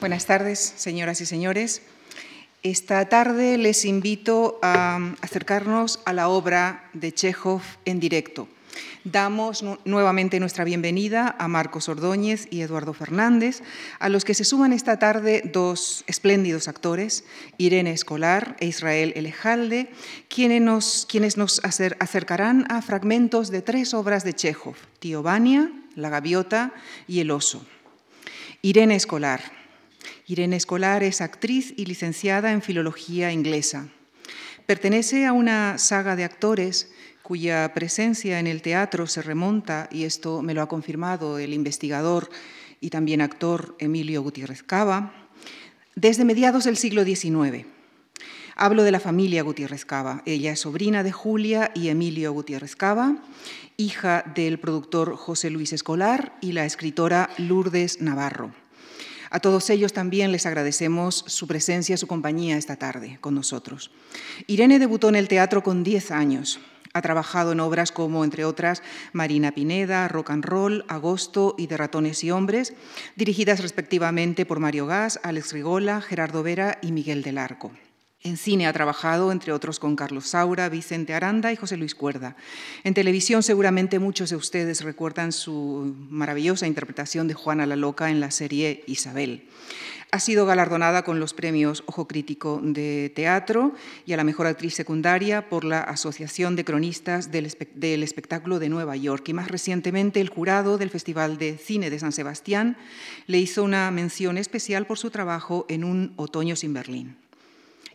[0.00, 1.82] Buenas tardes, señoras y señores.
[2.62, 8.46] Esta tarde les invito a acercarnos a la obra de Chekhov en directo.
[9.02, 13.60] Damos nuevamente nuestra bienvenida a Marcos Ordóñez y Eduardo Fernández,
[13.98, 17.24] a los que se suman esta tarde dos espléndidos actores,
[17.56, 19.90] Irene Escolar e Israel Elejalde,
[20.28, 26.08] quienes nos, quienes nos acercarán a fragmentos de tres obras de Chekhov, Tío Vania, La
[26.08, 26.72] gaviota
[27.08, 27.66] y El oso.
[28.62, 29.57] Irene Escolar,
[30.26, 33.88] Irene Escolar es actriz y licenciada en Filología Inglesa.
[34.66, 36.90] Pertenece a una saga de actores
[37.22, 42.30] cuya presencia en el teatro se remonta, y esto me lo ha confirmado el investigador
[42.80, 45.12] y también actor Emilio Gutiérrez Cava,
[45.94, 47.66] desde mediados del siglo XIX.
[48.56, 50.22] Hablo de la familia Gutiérrez Cava.
[50.26, 53.16] Ella es sobrina de Julia y Emilio Gutiérrez Cava,
[53.76, 58.52] hija del productor José Luis Escolar y la escritora Lourdes Navarro.
[59.30, 63.90] A todos ellos también les agradecemos su presencia, su compañía esta tarde con nosotros.
[64.46, 66.60] Irene debutó en el teatro con 10 años.
[66.94, 71.76] Ha trabajado en obras como, entre otras, Marina Pineda, Rock and Roll, Agosto y De
[71.76, 72.72] Ratones y Hombres,
[73.14, 77.70] dirigidas respectivamente por Mario Gas, Alex Rigola, Gerardo Vera y Miguel del Arco.
[78.24, 82.34] En cine ha trabajado, entre otros, con Carlos Saura, Vicente Aranda y José Luis Cuerda.
[82.82, 88.18] En televisión seguramente muchos de ustedes recuerdan su maravillosa interpretación de Juana la Loca en
[88.18, 89.48] la serie Isabel.
[90.10, 94.74] Ha sido galardonada con los premios Ojo Crítico de Teatro y a la Mejor Actriz
[94.74, 99.28] Secundaria por la Asociación de Cronistas del, del, Espectáculo de Nueva York.
[99.28, 102.78] Y más recientemente el jurado del Festival de Cine de San Sebastián
[103.26, 107.27] le hizo una mención especial por su trabajo en Un Otoño sin Berlín.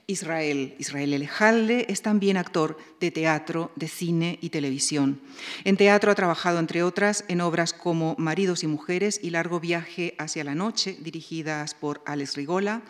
[0.08, 0.76] Israel.
[0.80, 5.22] Israel Elejalde es también actor de teatro, de cine y televisión.
[5.64, 10.16] En teatro ha trabajado, entre otras, en obras como Maridos y Mujeres y Largo Viaje
[10.18, 12.81] hacia la Noche, dirigidas por Alex Rigola,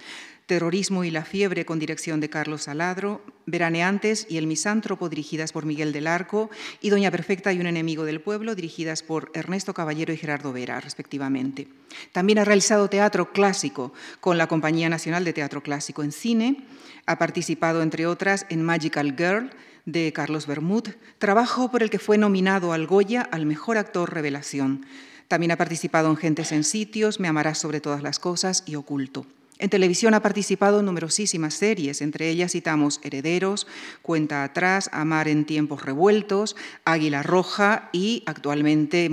[0.46, 5.66] Terrorismo y la fiebre con dirección de Carlos Saladro, Veraneantes y El misántropo dirigidas por
[5.66, 6.50] Miguel del Arco
[6.82, 10.82] y Doña Perfecta y un enemigo del pueblo dirigidas por Ernesto Caballero y Gerardo Vera,
[10.82, 11.70] respectivamente.
[12.12, 16.66] También ha realizado teatro clásico con la Compañía Nacional de Teatro Clásico en Cine,
[17.06, 19.50] ha participado, entre otras, en Magical Girl
[19.86, 20.90] de Carlos Bermud,
[21.20, 24.86] trabajo por el que fue nominado al Goya al Mejor Actor Revelación.
[25.28, 29.26] También ha participado en Gentes en Sitios, Me amarás sobre todas las cosas y Oculto.
[29.64, 33.66] En televisión ha participado en numerosísimas series, entre ellas citamos Herederos,
[34.02, 39.10] Cuenta atrás, Amar en tiempos revueltos, Águila Roja y actualmente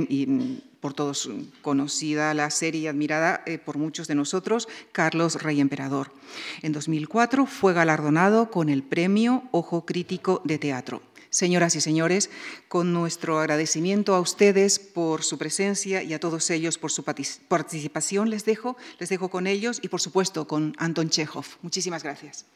[0.80, 1.30] por todos
[1.62, 6.10] conocida la serie y admirada eh, por muchos de nosotros, Carlos Rey Emperador.
[6.62, 11.00] En 2004 fue galardonado con el premio Ojo Crítico de Teatro.
[11.30, 12.28] Señoras y señores,
[12.68, 18.30] con nuestro agradecimiento a ustedes por su presencia y a todos ellos por su participación,
[18.30, 21.46] les dejo, les dejo con ellos y por supuesto con Anton Chekhov.
[21.62, 22.46] Muchísimas gracias.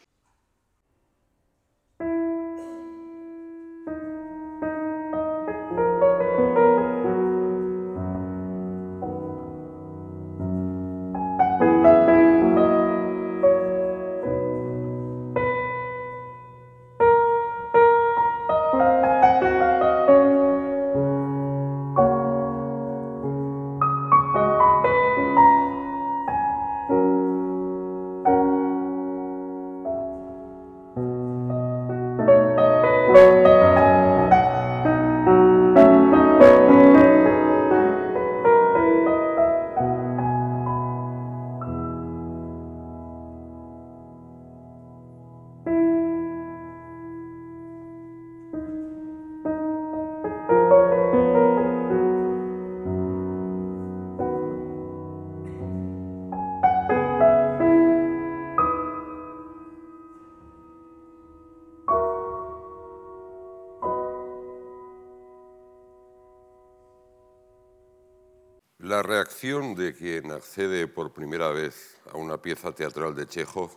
[69.74, 73.70] De quien accede por primera vez a una pieza teatral de Chekhov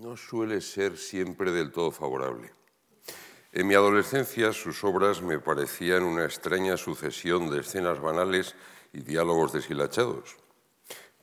[0.00, 2.52] no suele ser siempre del todo favorable.
[3.52, 8.54] En mi adolescencia sus obras me parecían una extraña sucesión de escenas banales
[8.92, 10.36] y diálogos deshilachados.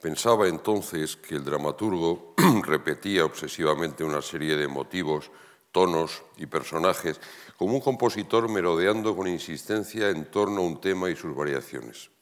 [0.02, 2.34] Pensaba entonces que el dramaturgo
[2.64, 5.30] repetía obsesivamente una serie de motivos,
[5.72, 7.22] tonos y personajes,
[7.58, 12.13] como un compositor merodeando con insistencia en torno a un tema y sus variaciones.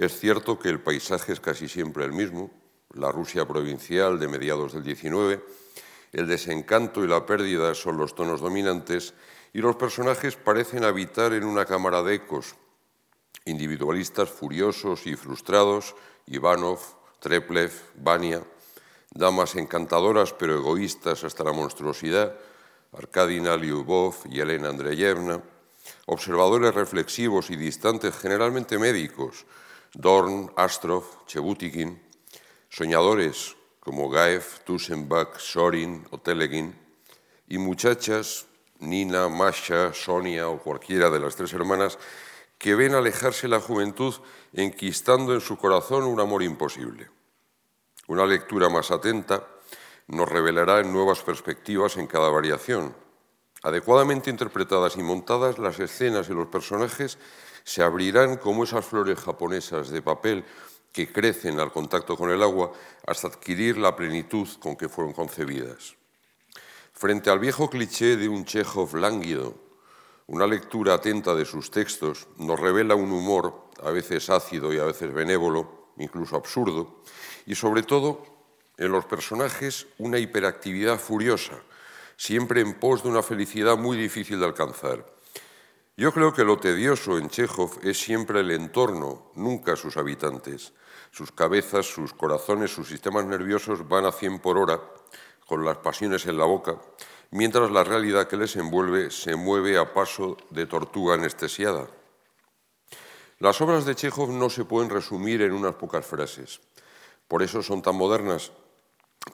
[0.00, 2.50] Es cierto que el paisaje es casi siempre el mismo,
[2.94, 5.42] la Rusia provincial de mediados del XIX,
[6.12, 9.12] el desencanto y la pérdida son los tonos dominantes
[9.52, 12.54] y los personajes parecen habitar en una cámara de ecos,
[13.44, 15.94] individualistas furiosos y frustrados,
[16.24, 16.80] Ivanov,
[17.18, 18.42] Treplev, Vania,
[19.10, 22.34] damas encantadoras pero egoístas hasta la monstruosidad,
[22.94, 25.42] Arkadina Lyubov y Elena Andreyevna,
[26.06, 29.44] observadores reflexivos y distantes, generalmente médicos,
[29.94, 32.00] Dorn, Astrov, Chebutikin,
[32.68, 36.78] soñadores como Gaev, Tusenbach, Sorin o Telegin,
[37.48, 38.46] y muchachas,
[38.78, 41.98] Nina, Masha, Sonia o cualquiera de las tres hermanas,
[42.58, 44.14] que ven alejarse la juventud
[44.52, 47.08] enquistando en su corazón un amor imposible.
[48.06, 49.46] Una lectura más atenta
[50.08, 52.94] nos revelará nuevas perspectivas en cada variación.
[53.62, 57.18] Adecuadamente interpretadas y montadas, las escenas y los personajes
[57.64, 60.44] se abrirán como esas flores japonesas de papel
[60.92, 62.72] que crecen al contacto con el agua
[63.06, 65.94] hasta adquirir la plenitud con que fueron concebidas.
[66.92, 69.54] Frente al viejo cliché de un Chekhov lánguido,
[70.26, 74.84] una lectura atenta de sus textos nos revela un humor a veces ácido y a
[74.84, 77.02] veces benévolo, incluso absurdo,
[77.46, 78.22] y sobre todo
[78.76, 81.60] en los personajes una hiperactividad furiosa,
[82.16, 85.04] siempre en pos de una felicidad muy difícil de alcanzar.
[86.00, 90.72] Yo creo que lo tedioso en Chekhov es siempre el entorno, nunca sus habitantes.
[91.10, 94.80] Sus cabezas, sus corazones, sus sistemas nerviosos van a 100 por hora,
[95.44, 96.80] con las pasiones en la boca,
[97.32, 101.86] mientras la realidad que les envuelve se mueve a paso de tortuga anestesiada.
[103.38, 106.62] Las obras de Chekhov no se pueden resumir en unas pocas frases.
[107.28, 108.52] Por eso son tan modernas,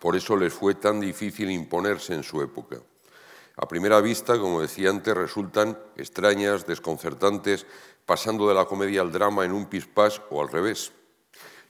[0.00, 2.78] por eso les fue tan difícil imponerse en su época.
[3.56, 7.66] A primera vista, como decía antes, resultan extrañas, desconcertantes,
[8.04, 10.92] pasando de la comedia al drama en un pispás o al revés.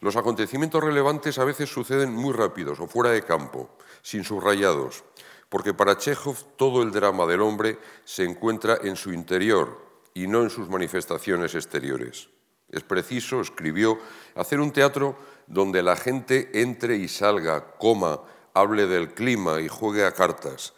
[0.01, 3.71] Los acontecimientos relevantes a veces suceden muy rápidos o fuera de campo,
[4.03, 5.05] sin subrayados,
[5.49, 9.81] porque para Chekhov todo el drama del hombre se encuentra en su interior
[10.13, 12.29] y no en sus manifestaciones exteriores.
[12.69, 13.99] Es preciso, escribió,
[14.35, 15.17] hacer un teatro
[15.47, 18.21] donde la gente entre y salga, coma,
[18.55, 20.75] hable del clima y juegue a cartas,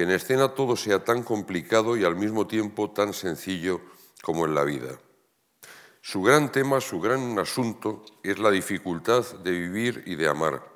[0.00, 3.82] que en escena todo sea tan complicado y al mismo tiempo tan sencillo
[4.22, 4.98] como en la vida.
[6.00, 10.66] Su gran tema, su gran asunto es la dificultad de vivir y de amar.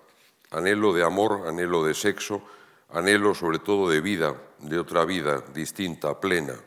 [0.51, 2.43] Anhelo de amor, anhelo de sexo,
[2.91, 6.61] anhelo sobre todo de vida, de otra vida distinta, plena.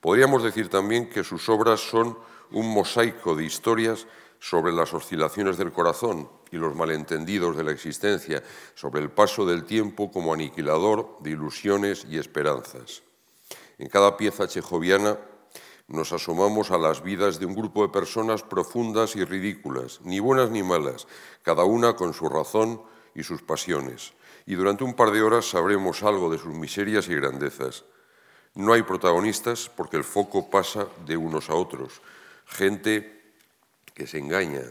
[0.00, 2.18] Podríamos decir también que sus obras son
[2.50, 4.08] un mosaico de historias
[4.40, 8.42] sobre las oscilaciones del corazón y los malentendidos de la existencia,
[8.74, 13.02] sobre el paso del tiempo como aniquilador de ilusiones y esperanzas.
[13.78, 15.18] En cada pieza chejoviana
[15.88, 20.50] nos asomamos a las vidas de un grupo de personas profundas y ridículas, ni buenas
[20.50, 21.06] ni malas,
[21.42, 22.82] cada una con su razón
[23.14, 24.12] y sus pasiones.
[24.46, 27.84] Y durante un par de horas sabremos algo de sus miserias y grandezas.
[28.54, 32.00] No hay protagonistas porque el foco pasa de unos a otros.
[32.46, 33.19] Gente
[33.94, 34.62] que se engaña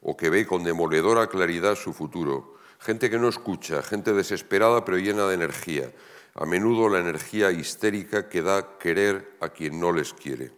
[0.00, 2.56] o que ve con demoledora claridad su futuro.
[2.78, 5.92] Gente que no escucha, gente desesperada pero llena de energía.
[6.34, 10.52] A menudo la energía histérica que da querer a quien no les quiere.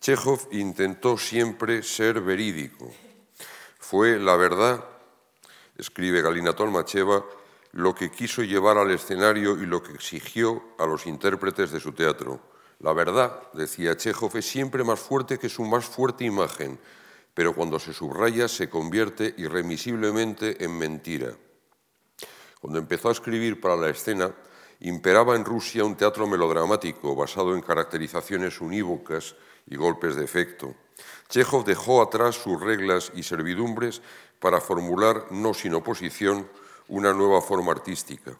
[0.00, 2.90] Chekhov intentó siempre ser verídico.
[3.78, 4.84] Fue la verdad,
[5.76, 7.24] escribe Galina Tolmacheva,
[7.72, 11.92] lo que quiso llevar al escenario y lo que exigió a los intérpretes de su
[11.92, 12.40] teatro.
[12.80, 16.78] La verdad, decía Chekhov, es siempre más fuerte que su más fuerte imagen,
[17.38, 21.36] pero cuando se subraya se convierte irremisiblemente en mentira.
[22.60, 24.34] Cuando empezó a escribir para la escena,
[24.80, 29.36] imperaba en Rusia un teatro melodramático basado en caracterizaciones unívocas
[29.68, 30.74] y golpes de efecto.
[31.28, 34.02] Chekhov dejó atrás sus reglas y servidumbres
[34.40, 36.50] para formular, no sin oposición,
[36.88, 38.36] una nueva forma artística.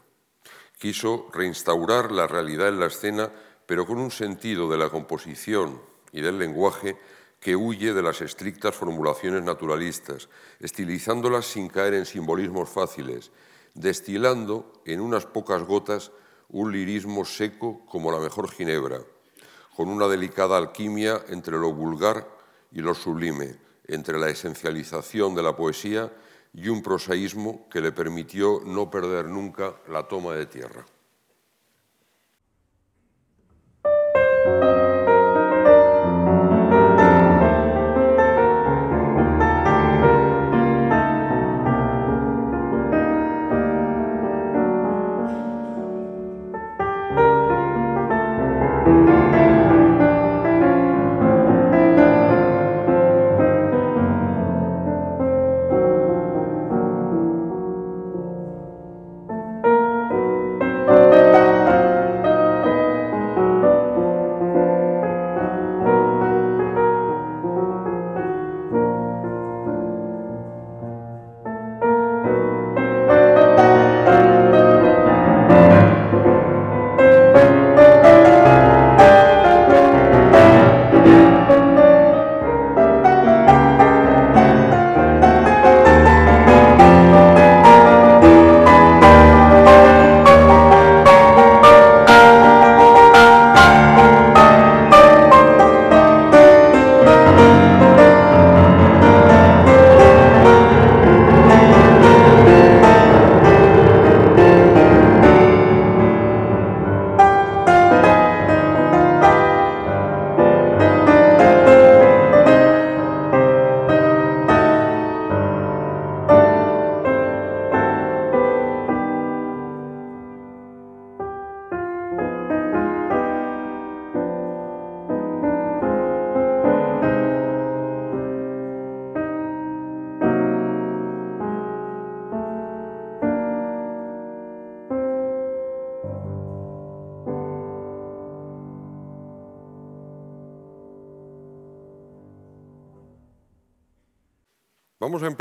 [0.76, 3.30] Quiso reinstaurar la realidad en la escena,
[3.64, 6.98] pero con un sentido de la composición y del lenguaje
[7.40, 10.28] que huye de las estrictas formulaciones naturalistas,
[10.60, 13.30] estilizándolas sin caer en simbolismos fáciles,
[13.74, 16.10] destilando en unas pocas gotas
[16.48, 19.00] un lirismo seco como la mejor ginebra,
[19.76, 22.28] con una delicada alquimia entre lo vulgar
[22.72, 26.12] y lo sublime, entre la esencialización de la poesía
[26.52, 30.84] y un prosaísmo que le permitió no perder nunca la toma de tierra.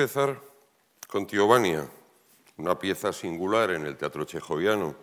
[0.07, 0.41] Empezar
[1.09, 1.85] con Tiovania,
[2.55, 4.95] una pieza singular en el teatro chejoviano,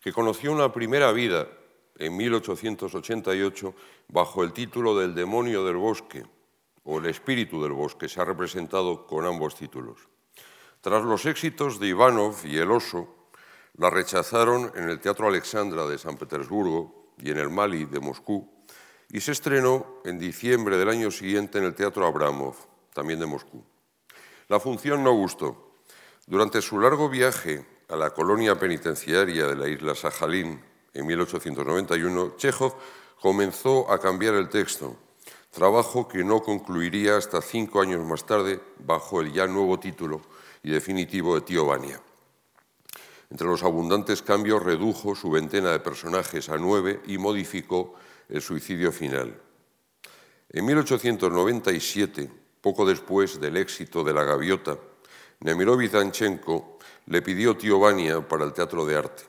[0.00, 1.46] que conoció una primera vida
[1.98, 3.74] en 1888
[4.08, 6.24] bajo el título del demonio del bosque
[6.84, 8.08] o el espíritu del bosque.
[8.08, 10.08] Se ha representado con ambos títulos.
[10.80, 13.28] Tras los éxitos de Ivanov y El oso,
[13.76, 18.50] la rechazaron en el Teatro Alexandra de San Petersburgo y en el Mali de Moscú
[19.10, 22.56] y se estrenó en diciembre del año siguiente en el Teatro Abramov,
[22.94, 23.62] también de Moscú.
[24.48, 25.74] La función no gustó.
[26.26, 32.74] Durante su largo viaje a la colonia penitenciaria de la isla Sajalín en 1891, Chekhov
[33.20, 34.96] comenzó a cambiar el texto,
[35.50, 40.20] trabajo que no concluiría hasta cinco años más tarde bajo el ya nuevo título
[40.62, 42.00] y definitivo de Tío Vania.
[43.30, 47.94] Entre los abundantes cambios redujo su veintena de personajes a nueve y modificó
[48.28, 49.40] el suicidio final.
[50.50, 54.78] En 1897, poco después del éxito de La Gaviota,
[55.40, 59.24] Nemirovich Danchenko le pidió Tío Vania para el teatro de arte.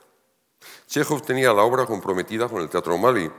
[0.86, 3.30] Chekhov tenía la obra comprometida con el Teatro Mali,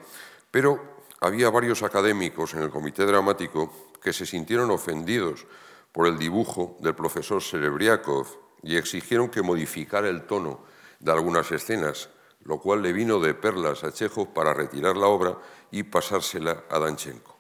[0.52, 5.48] pero había varios académicos en el comité dramático que se sintieron ofendidos
[5.92, 8.28] por el dibujo del profesor Serebriakov
[8.62, 10.60] y exigieron que modificara el tono
[11.00, 12.10] de algunas escenas,
[12.44, 15.40] lo cual le vino de perlas a Chekhov para retirar la obra
[15.72, 17.37] y pasársela a Danchenko.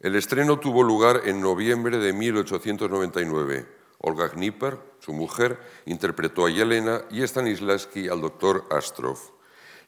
[0.00, 3.66] El estreno tuvo lugar en noviembre de 1899.
[3.98, 9.18] Olga Knipper, su mujer, interpretó a Yelena y Stanislavski al doctor Astrov.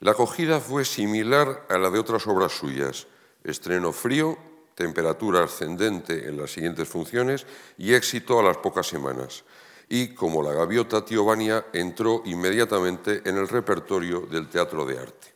[0.00, 3.06] La acogida fue similar a la de otras obras suyas.
[3.44, 4.36] Estreno frío,
[4.74, 7.46] temperatura ascendente en las siguientes funciones
[7.78, 9.44] y éxito a las pocas semanas.
[9.88, 15.28] Y como la gaviota, Tiovania entró inmediatamente en el repertorio del teatro de arte.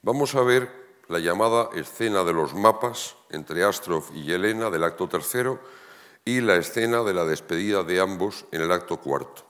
[0.00, 0.79] Vamos a ver
[1.10, 5.58] la llamada escena de los mapas entre Astrov y Yelena del acto tercero
[6.24, 9.42] y la escena de la despedida de ambos en el acto cuarto.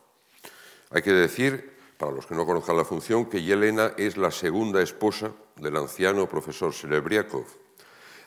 [0.89, 4.81] Hay que decir, para los que no conozcan la función, que Yelena es la segunda
[4.81, 7.45] esposa del anciano profesor Serebriakov.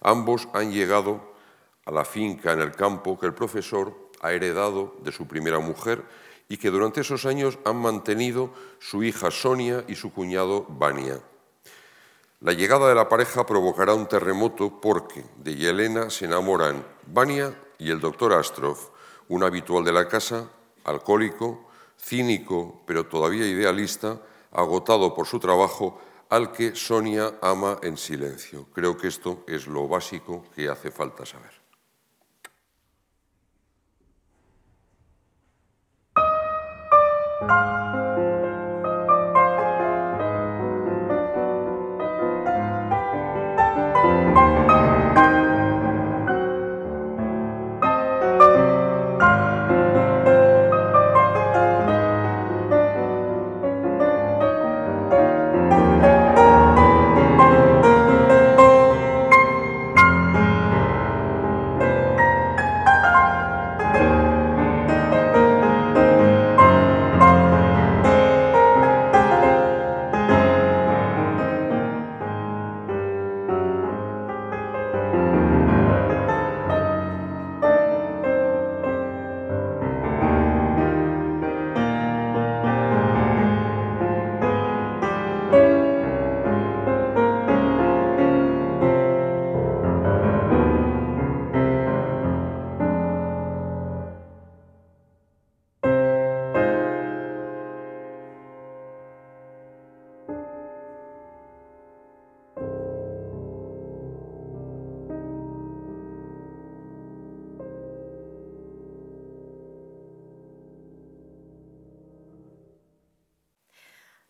[0.02, 1.34] Ambos han llegado
[1.86, 6.04] a la finca en el campo que el profesor ha heredado de su primera mujer
[6.50, 11.20] y que durante esos años han mantenido su hija Sonia y su cuñado Vania.
[12.44, 17.90] La llegada de la pareja provocará un terremoto porque de Yelena se enamoran Vania y
[17.90, 18.78] el doctor Astrov,
[19.30, 20.50] un habitual de la casa,
[20.84, 24.20] alcohólico, cínico, pero todavía idealista,
[24.52, 28.68] agotado por su trabajo, al que Sonia ama en silencio.
[28.74, 31.64] Creo que esto es lo básico que hace falta saber.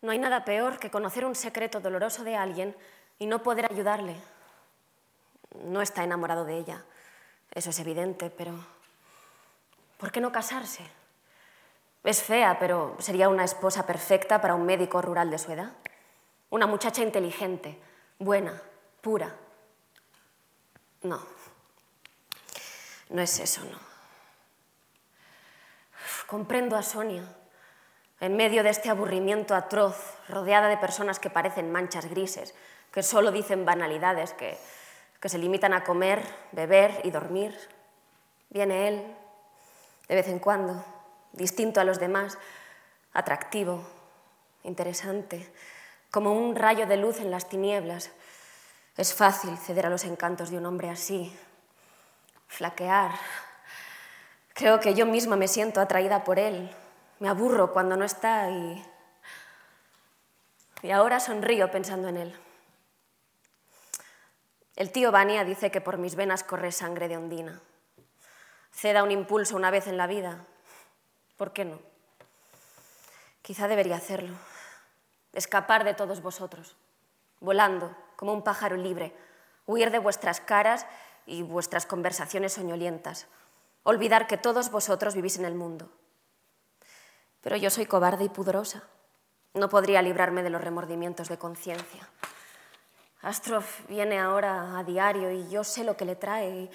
[0.04, 2.76] No hay nada peor que conocer un secreto doloroso de alguien
[3.18, 4.14] y no poder ayudarle.
[5.64, 6.84] No está enamorado de ella,
[7.52, 8.52] eso es evidente, pero
[9.96, 10.84] ¿por qué no casarse?
[12.02, 15.72] Es fea, pero sería una esposa perfecta para un médico rural de su edad.
[16.50, 17.80] Una muchacha inteligente,
[18.18, 18.60] buena,
[19.00, 19.34] pura.
[21.00, 21.18] No,
[23.08, 23.78] no es eso, no.
[26.26, 27.24] Comprendo a Sonia
[28.20, 29.96] en medio de este aburrimiento atroz,
[30.28, 32.54] rodeada de personas que parecen manchas grises,
[32.92, 34.56] que solo dicen banalidades, que,
[35.20, 37.56] que se limitan a comer, beber y dormir,
[38.50, 39.16] viene él,
[40.08, 40.84] de vez en cuando,
[41.32, 42.38] distinto a los demás,
[43.12, 43.84] atractivo,
[44.62, 45.52] interesante,
[46.10, 48.10] como un rayo de luz en las tinieblas.
[48.96, 51.36] Es fácil ceder a los encantos de un hombre así,
[52.46, 53.12] flaquear,
[54.54, 56.70] Creo que yo misma me siento atraída por él.
[57.20, 58.84] Me aburro cuando no está y...
[60.82, 62.40] Y ahora sonrío pensando en él.
[64.76, 67.60] El tío Vania dice que por mis venas corre sangre de ondina.
[68.72, 70.44] Ceda un impulso una vez en la vida.
[71.36, 71.78] ¿Por qué no?
[73.42, 74.34] Quizá debería hacerlo.
[75.32, 76.76] Escapar de todos vosotros,
[77.40, 79.16] volando como un pájaro libre,
[79.66, 80.86] huir de vuestras caras
[81.24, 83.26] y vuestras conversaciones soñolientas,
[83.84, 85.88] olvidar que todos vosotros vivís en el mundo.
[87.44, 88.82] Pero yo soy cobarde y pudorosa.
[89.52, 92.08] No podría librarme de los remordimientos de conciencia.
[93.20, 96.70] Astrov viene ahora a diario y yo sé lo que le trae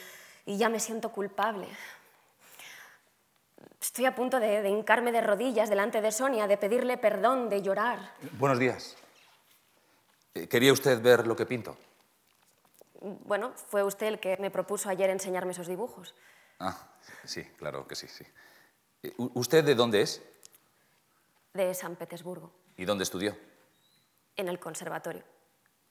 [0.45, 1.67] y, ya me siento culpable.
[3.81, 7.61] Estoy a punto de, de, hincarme de rodillas delante de Sonia, de pedirle perdón, de
[7.61, 8.13] llorar.
[8.37, 8.95] Buenos días.
[10.35, 11.77] Eh, ¿Quería usted ver lo que pinto?
[13.01, 16.13] Bueno, fue usted el que me propuso ayer enseñarme esos dibujos.
[16.59, 16.77] Ah,
[17.23, 18.25] sí, claro que sí, sí.
[19.03, 20.21] Eh, ¿Usted de dónde es?
[21.59, 22.53] De San Petersburgo.
[22.77, 23.35] ¿Y dónde estudió?
[24.37, 25.23] En el conservatorio.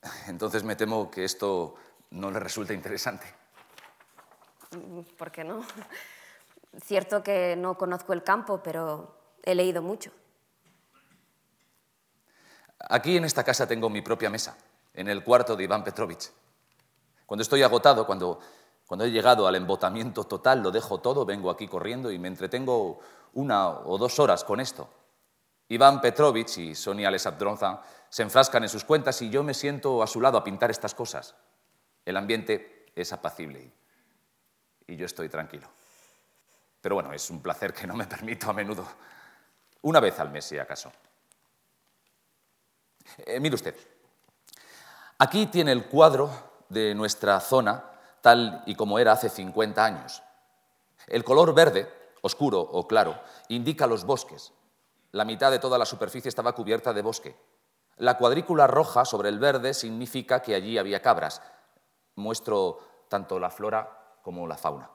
[0.27, 1.75] Entonces me temo que esto
[2.09, 3.27] no le resulta interesante.
[5.15, 5.63] ¿Por qué no?
[6.81, 10.11] Cierto que no conozco el campo, pero he leído mucho.
[12.79, 14.57] Aquí en esta casa tengo mi propia mesa,
[14.95, 16.31] en el cuarto de Iván Petrovich.
[17.27, 18.39] Cuando estoy agotado, cuando,
[18.87, 23.01] cuando he llegado al embotamiento total, lo dejo todo, vengo aquí corriendo y me entretengo
[23.33, 24.89] una o dos horas con esto.
[25.69, 30.07] Iván Petrovich y Sonia Alessandrovna se enfrascan en sus cuentas y yo me siento a
[30.07, 31.35] su lado a pintar estas cosas.
[32.03, 33.71] El ambiente es apacible
[34.87, 35.67] y yo estoy tranquilo.
[36.81, 38.83] Pero bueno, es un placer que no me permito a menudo.
[39.83, 40.91] Una vez al mes, si acaso.
[43.19, 43.75] Eh, mire usted,
[45.19, 46.31] aquí tiene el cuadro
[46.69, 47.83] de nuestra zona
[48.21, 50.23] tal y como era hace 50 años.
[51.07, 54.51] El color verde, oscuro o claro, indica los bosques.
[55.11, 57.35] La mitad de toda la superficie estaba cubierta de bosque.
[57.97, 61.41] La cuadrícula roja sobre el verde significa que allí había cabras.
[62.15, 64.89] Muestro tanto la flora como la fauna.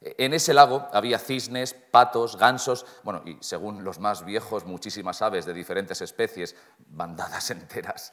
[0.00, 5.46] En ese lago había cisnes, patos, gansos, bueno, y según los más viejos, muchísimas aves
[5.46, 8.12] de diferentes especies, bandadas enteras.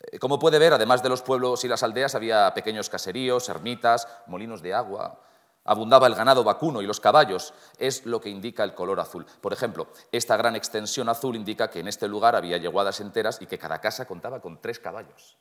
[0.00, 4.08] Eh, como puede ver, además de los pueblos y las aldeas, había pequeños caseríos, ermitas,
[4.26, 5.20] molinos de agua.
[5.68, 9.26] Abundaba el ganado vacuno y los caballos, es lo que indica el color azul.
[9.42, 13.46] Por ejemplo, esta gran extensión azul indica que en este lugar había yeguadas enteras y
[13.46, 15.36] que cada casa contaba con tres caballos.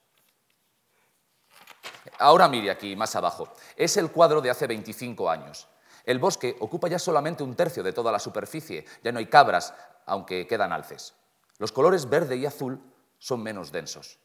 [2.19, 3.47] Ahora mire aquí, más abajo.
[3.77, 5.69] Es el cuadro de hace 25 años.
[6.03, 8.83] El bosque ocupa ya solamente un tercio de toda la superficie.
[9.05, 9.73] Ya no hay cabras,
[10.05, 11.13] aunque quedan alces.
[11.57, 12.81] Los colores verde y azul
[13.17, 14.19] son menos densos.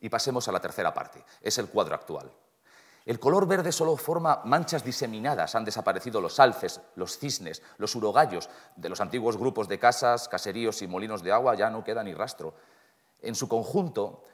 [0.00, 1.24] Y pasemos a la tercera parte.
[1.40, 2.32] Es el cuadro actual.
[3.06, 5.54] El color verde solo forma manchas diseminadas.
[5.54, 8.50] Han desaparecido los alces, los cisnes, los urogallos.
[8.74, 12.12] De los antiguos grupos de casas, caseríos y molinos de agua ya no queda ni
[12.12, 12.54] rastro.
[13.22, 14.24] En su conjunto,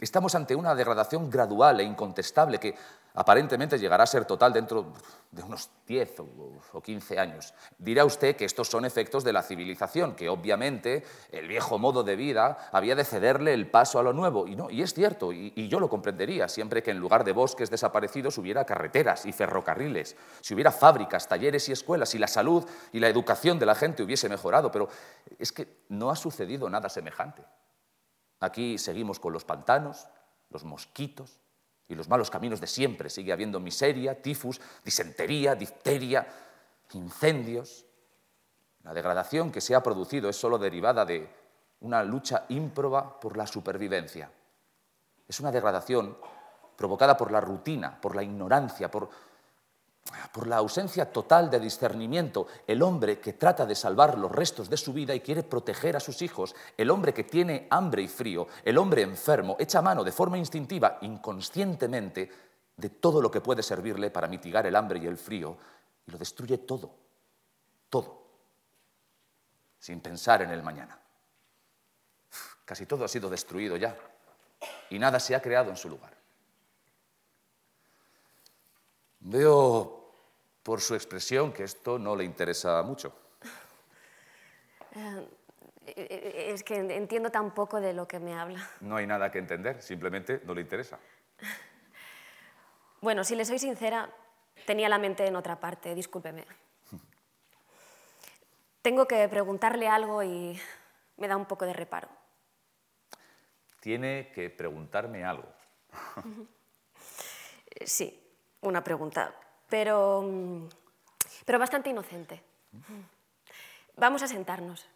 [0.00, 2.74] Estamos ante una degradación gradual e incontestable que
[3.14, 4.92] aparentemente llegará a ser total dentro
[5.30, 6.16] de unos 10
[6.72, 7.54] o 15 años.
[7.78, 12.16] Dirá usted que estos son efectos de la civilización, que obviamente el viejo modo de
[12.16, 14.48] vida había de cederle el paso a lo nuevo.
[14.48, 17.32] Y, no, y es cierto, y, y yo lo comprendería, siempre que en lugar de
[17.32, 22.64] bosques desaparecidos hubiera carreteras y ferrocarriles, si hubiera fábricas, talleres y escuelas, y la salud
[22.92, 24.72] y la educación de la gente hubiese mejorado.
[24.72, 24.88] Pero
[25.38, 27.44] es que no ha sucedido nada semejante.
[28.40, 30.08] Aquí seguimos con los pantanos,
[30.50, 31.43] los mosquitos
[31.88, 33.10] y los malos caminos de siempre.
[33.10, 36.26] Sigue habiendo miseria, tifus, disentería, difteria,
[36.92, 37.84] incendios.
[38.82, 41.28] La degradación que se ha producido es solo derivada de
[41.80, 44.30] una lucha ímproba por la supervivencia.
[45.26, 46.16] Es una degradación
[46.76, 49.08] provocada por la rutina, por la ignorancia, por
[50.34, 54.76] por la ausencia total de discernimiento, el hombre que trata de salvar los restos de
[54.76, 58.48] su vida y quiere proteger a sus hijos, el hombre que tiene hambre y frío,
[58.64, 62.30] el hombre enfermo, echa mano de forma instintiva, inconscientemente,
[62.76, 65.56] de todo lo que puede servirle para mitigar el hambre y el frío,
[66.04, 66.92] y lo destruye todo,
[67.88, 68.26] todo,
[69.78, 70.98] sin pensar en el mañana.
[72.64, 73.96] Casi todo ha sido destruido ya,
[74.90, 76.23] y nada se ha creado en su lugar.
[79.24, 80.12] Veo
[80.62, 83.12] por su expresión que esto no le interesa mucho.
[85.86, 88.66] Eh, es que entiendo tan poco de lo que me habla.
[88.80, 90.98] No hay nada que entender, simplemente no le interesa.
[93.00, 94.10] Bueno, si le soy sincera,
[94.66, 96.46] tenía la mente en otra parte, discúlpeme.
[98.82, 100.58] Tengo que preguntarle algo y
[101.16, 102.08] me da un poco de reparo.
[103.80, 105.48] Tiene que preguntarme algo.
[107.84, 108.23] Sí,
[108.68, 109.34] una pregunta.
[109.68, 110.68] Pero, mm,
[111.44, 112.42] pero bastante inocente.
[113.96, 114.88] Vamos a sentarnos.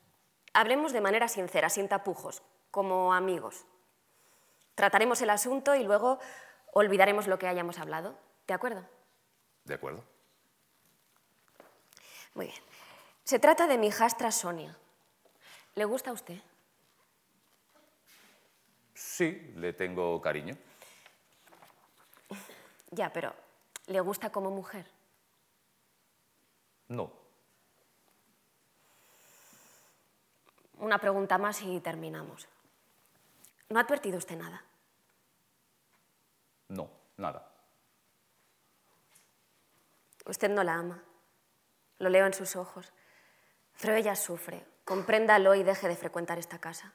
[0.52, 3.64] Hablemos de manera sincera, sin tapujos, como amigos.
[4.74, 6.18] Trataremos el asunto y luego
[6.72, 8.18] olvidaremos lo que hayamos hablado.
[8.46, 8.84] ¿De acuerdo?
[9.64, 10.04] De acuerdo.
[12.34, 12.58] Muy bien.
[13.24, 14.76] Se trata de mi hijastra Sonia.
[15.74, 16.40] ¿Le gusta a usted?
[18.94, 20.56] Sí, le tengo cariño.
[22.90, 23.34] Ya, pero
[23.88, 24.86] ¿le gusta como mujer?
[26.88, 27.12] No.
[30.78, 32.46] Una pregunta más y terminamos.
[33.68, 34.64] ¿No ha advertido usted nada?
[36.68, 37.50] No, nada.
[40.26, 41.02] Usted no la ama.
[41.98, 42.92] Lo leo en sus ojos.
[43.80, 44.64] Pero ella sufre.
[44.84, 46.94] Compréndalo y deje de frecuentar esta casa.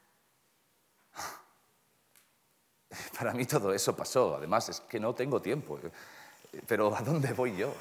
[3.17, 4.35] Para mí todo eso pasó.
[4.35, 5.79] Además, es que no tengo tiempo.
[6.67, 7.73] Pero ¿a dónde voy yo?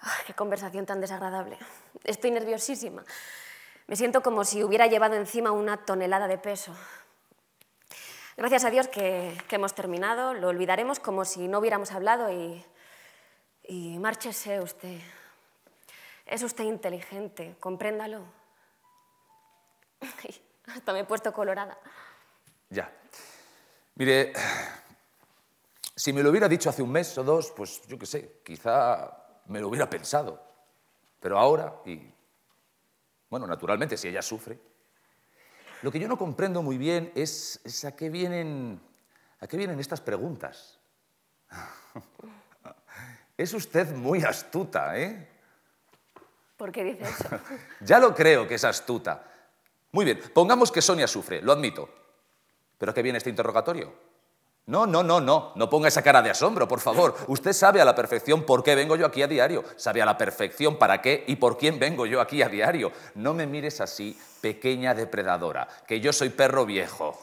[0.00, 1.58] Ay, qué conversación tan desagradable.
[2.04, 3.04] Estoy nerviosísima.
[3.86, 6.74] Me siento como si hubiera llevado encima una tonelada de peso.
[8.36, 10.34] Gracias a Dios que, que hemos terminado.
[10.34, 12.64] Lo olvidaremos como si no hubiéramos hablado y,
[13.64, 15.00] y márchese usted.
[16.26, 18.22] Es usted inteligente, compréndalo.
[20.00, 21.78] Ay, hasta me he puesto colorada.
[22.70, 22.92] Ya.
[23.94, 24.32] Mire,
[25.98, 29.42] si me lo hubiera dicho hace un mes o dos, pues yo qué sé, quizá
[29.46, 30.40] me lo hubiera pensado.
[31.18, 32.00] Pero ahora, y
[33.28, 34.60] bueno, naturalmente, si ella sufre,
[35.82, 38.80] lo que yo no comprendo muy bien es, es a, qué vienen,
[39.40, 40.78] a qué vienen estas preguntas.
[43.36, 45.28] Es usted muy astuta, ¿eh?
[46.56, 47.28] ¿Por qué dice eso?
[47.82, 49.24] Ya lo creo que es astuta.
[49.92, 51.88] Muy bien, pongamos que Sonia sufre, lo admito.
[52.76, 54.07] ¿Pero a qué viene este interrogatorio?
[54.68, 57.16] No, no, no, no, no ponga esa cara de asombro, por favor.
[57.26, 60.18] Usted sabe a la perfección por qué vengo yo aquí a diario, sabe a la
[60.18, 62.92] perfección para qué y por quién vengo yo aquí a diario.
[63.14, 67.18] No me mires así, pequeña depredadora, que yo soy perro viejo.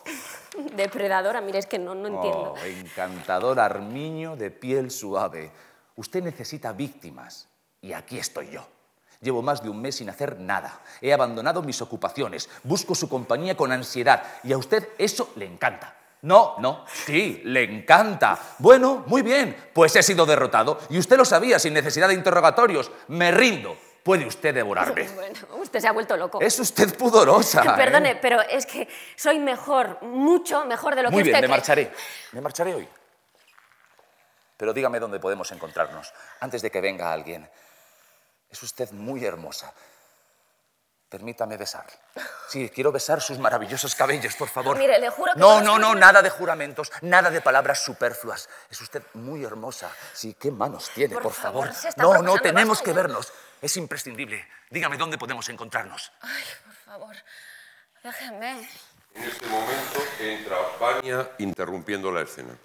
[0.75, 2.55] Depredadora, mire, es que no, no entiendo.
[2.59, 5.51] Oh, encantador armiño de piel suave.
[5.97, 7.47] Usted necesita víctimas
[7.79, 8.65] y aquí estoy yo.
[9.21, 10.81] Llevo más de un mes sin hacer nada.
[10.99, 12.49] He abandonado mis ocupaciones.
[12.63, 14.23] Busco su compañía con ansiedad.
[14.43, 15.95] Y a usted eso le encanta.
[16.25, 18.39] No, no, sí, le encanta.
[18.57, 20.79] Bueno, muy bien, pues he sido derrotado.
[20.89, 22.91] Y usted lo sabía sin necesidad de interrogatorios.
[23.09, 23.77] Me rindo.
[24.01, 25.07] Puede usted devorarme.
[25.15, 26.41] Bueno, usted se ha vuelto loco.
[26.41, 27.61] Es usted pudorosa.
[27.65, 27.73] ¿eh?
[27.75, 31.47] Perdone, pero es que soy mejor, mucho mejor de lo Muy que bien, usted me
[31.47, 31.57] cree.
[31.57, 31.91] marcharé.
[32.31, 32.89] Me marcharé hoy.
[34.57, 37.47] Pero dígame dónde podemos encontrarnos antes de que venga alguien.
[38.49, 39.71] Es usted muy hermosa.
[41.09, 41.85] Permítame besar.
[42.49, 44.77] Sí, quiero besar sus maravillosos cabellos, por favor.
[44.77, 48.49] Mire, le juro que No, no no, nada de juramentos, nada de palabras superfluas.
[48.69, 49.91] Es usted muy hermosa.
[50.13, 53.31] Sí, qué manos tiene, por, Por favor, No, no, tenemos que vernos.
[53.61, 54.47] Es imprescindible.
[54.69, 56.11] Dígame dónde podemos encontrarnos.
[56.21, 57.15] Ay, por favor,
[58.03, 58.67] déjeme.
[59.13, 62.57] En este momento entra Vania interrumpiendo la escena.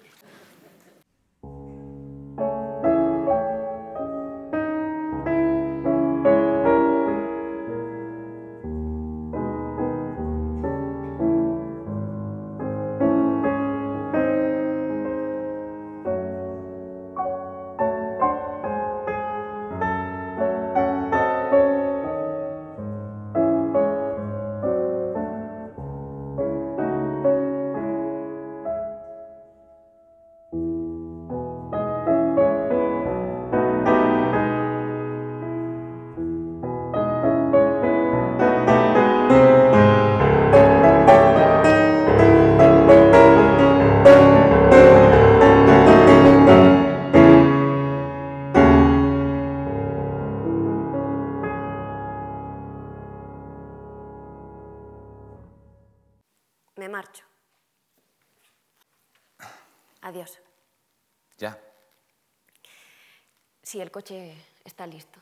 [63.91, 65.19] El coche está listo.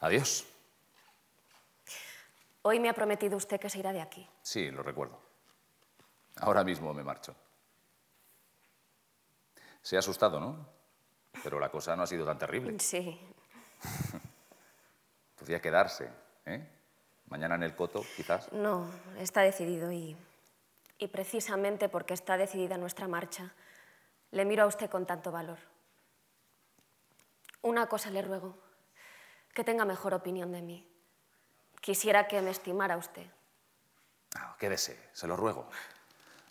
[0.00, 0.46] Adiós.
[2.62, 4.26] Hoy me ha prometido usted que se irá de aquí.
[4.40, 5.20] Sí, lo recuerdo.
[6.36, 7.36] Ahora mismo me marcho.
[9.82, 10.66] Se ha asustado, ¿no?
[11.42, 12.80] Pero la cosa no ha sido tan terrible.
[12.80, 13.20] Sí.
[15.38, 16.10] Podría quedarse,
[16.46, 16.66] ¿eh?
[17.26, 18.50] Mañana en el coto, quizás.
[18.52, 20.16] No, está decidido y,
[20.96, 23.52] y precisamente porque está decidida nuestra marcha,
[24.30, 25.69] le miro a usted con tanto valor.
[27.62, 28.56] Una cosa le ruego,
[29.54, 30.86] que tenga mejor opinión de mí.
[31.80, 33.26] Quisiera que me estimara usted.
[34.36, 35.68] Ah, quédese, se lo ruego.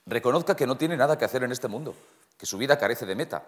[0.06, 1.96] Reconozca que no tiene nada que hacer en este mundo,
[2.38, 3.44] que su vida carece de meta.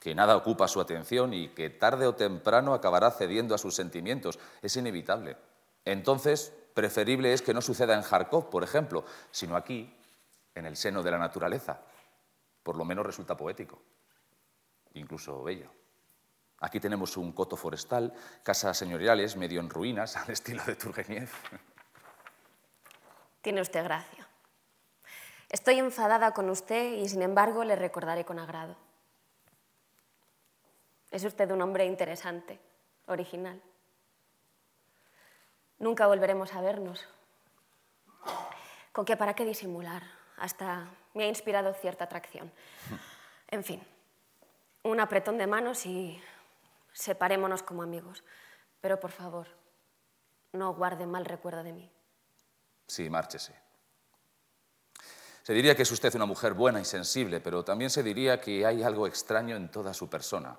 [0.00, 4.38] que nada ocupa su atención y que tarde o temprano acabará cediendo a sus sentimientos.
[4.62, 5.36] Es inevitable.
[5.84, 9.92] Entonces, preferible es que no suceda en Kharkov, por ejemplo, sino aquí,
[10.54, 11.80] en el seno de la naturaleza.
[12.62, 13.82] Por lo menos resulta poético,
[14.94, 15.70] incluso bello.
[16.60, 21.30] Aquí tenemos un coto forestal, casas señoriales medio en ruinas, al estilo de Turgeniev.
[23.42, 24.26] Tiene usted gracia.
[25.48, 28.76] Estoy enfadada con usted y sin embargo le recordaré con agrado.
[31.10, 32.60] Es usted un hombre interesante,
[33.06, 33.62] original.
[35.78, 37.08] Nunca volveremos a vernos.
[38.92, 40.02] ¿Con qué para qué disimular?
[40.36, 42.52] Hasta me ha inspirado cierta atracción.
[43.50, 43.82] En fin,
[44.82, 46.22] un apretón de manos y
[46.98, 48.24] separémonos como amigos.
[48.80, 49.46] Pero por favor,
[50.52, 51.90] no guarde mal recuerdo de mí.
[52.86, 53.54] Sí, márchese.
[55.42, 58.66] Se diría que es usted una mujer buena y sensible, pero también se diría que
[58.66, 60.58] hay algo extraño en toda su persona.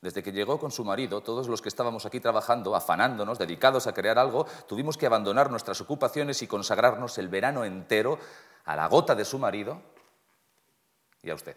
[0.00, 3.94] Desde que llegó con su marido, todos los que estábamos aquí trabajando, afanándonos, dedicados a
[3.94, 8.18] crear algo, tuvimos que abandonar nuestras ocupaciones y consagrarnos el verano entero
[8.64, 9.80] a la gota de su marido
[11.22, 11.56] y a usted.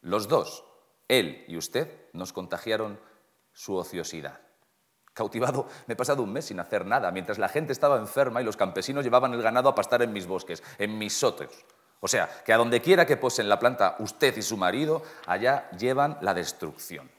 [0.00, 0.64] Los dos,
[1.10, 2.98] él y usted, nos contagiaron
[3.52, 4.40] su ociosidad.
[5.12, 8.44] Cautivado, me he pasado un mes sin hacer nada, mientras la gente estaba enferma y
[8.44, 11.66] los campesinos llevaban el ganado a pastar en mis bosques, en mis sotos.
[12.00, 15.68] O sea, que a donde quiera que posen la planta usted y su marido, allá
[15.72, 17.10] llevan la destrucción.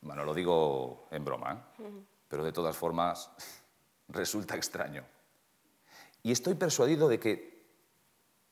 [0.00, 1.90] Bueno, lo digo en broma, ¿eh?
[2.26, 3.30] pero de todas formas
[4.08, 5.04] resulta extraño.
[6.22, 7.66] Y estoy persuadido de que,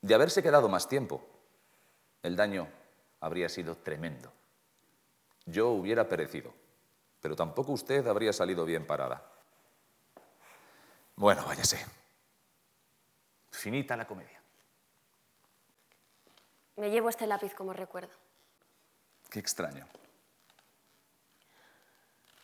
[0.01, 1.27] de haberse quedado más tiempo,
[2.21, 2.67] el daño
[3.21, 4.33] habría sido tremendo.
[5.45, 6.53] Yo hubiera perecido,
[7.21, 9.31] pero tampoco usted habría salido bien parada.
[11.15, 11.85] Bueno, váyase.
[13.51, 14.41] Finita la comedia.
[16.77, 18.13] Me llevo este lápiz como recuerdo.
[19.29, 19.87] Qué extraño.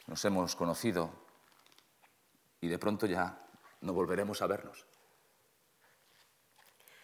[0.05, 1.11] Nos hemos conocido
[2.61, 3.45] y de pronto ya
[3.81, 4.85] no volveremos a vernos.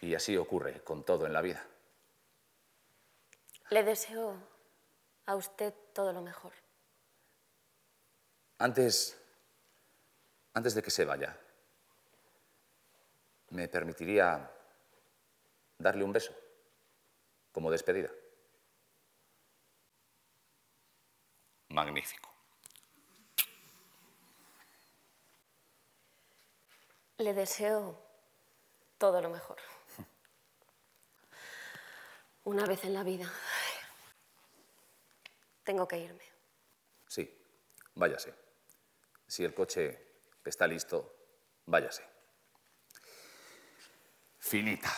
[0.01, 1.65] Y así ocurre con todo en la vida.
[3.69, 4.35] Le deseo
[5.25, 6.53] a usted todo lo mejor.
[8.59, 9.19] Antes,
[10.53, 11.37] antes de que se vaya,
[13.49, 14.49] ¿me permitiría
[15.77, 16.33] darle un beso?
[17.53, 18.09] como despedida.
[21.69, 22.29] Magnífico.
[27.19, 27.97] Le deseo
[28.97, 29.57] todo lo mejor.
[32.43, 33.31] Una vez en la vida.
[35.63, 36.23] Tengo que irme.
[37.07, 37.41] Sí,
[37.95, 38.33] váyase.
[39.27, 41.15] Si el coche está listo,
[41.65, 42.03] váyase.
[44.39, 44.91] Finita.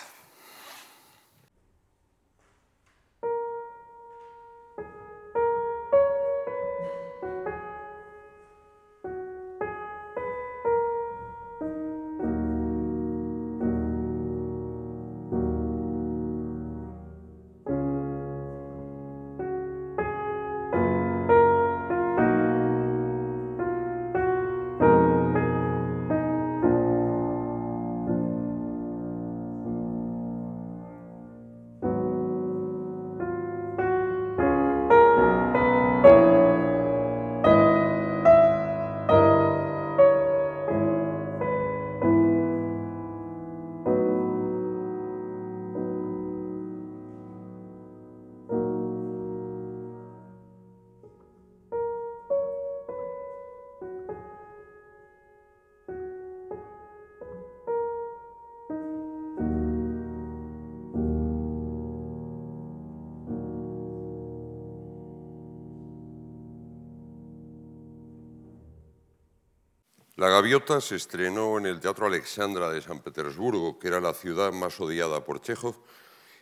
[70.25, 74.51] La Gaviota se estrenó en el Teatro Alexandra de San Petersburgo, que era la ciudad
[74.51, 75.75] más odiada por Chekhov,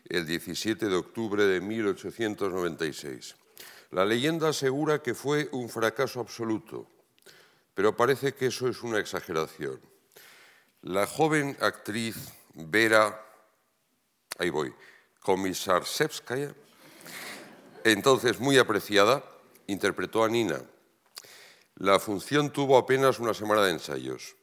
[0.08, 3.36] el 17 de octubre de 1896.
[3.92, 6.88] La leyenda asegura que fue un fracaso absoluto,
[7.74, 9.82] pero parece que eso es una exageración.
[10.84, 12.16] La joven actriz
[12.54, 13.22] Vera,
[14.38, 14.74] ahí voy,
[15.20, 16.56] Komisarsevskaya,
[17.84, 19.26] entonces muy apreciada,
[19.68, 20.62] interpretó a Nina,
[21.76, 24.36] la función tuvo apenas una semana de ensayos.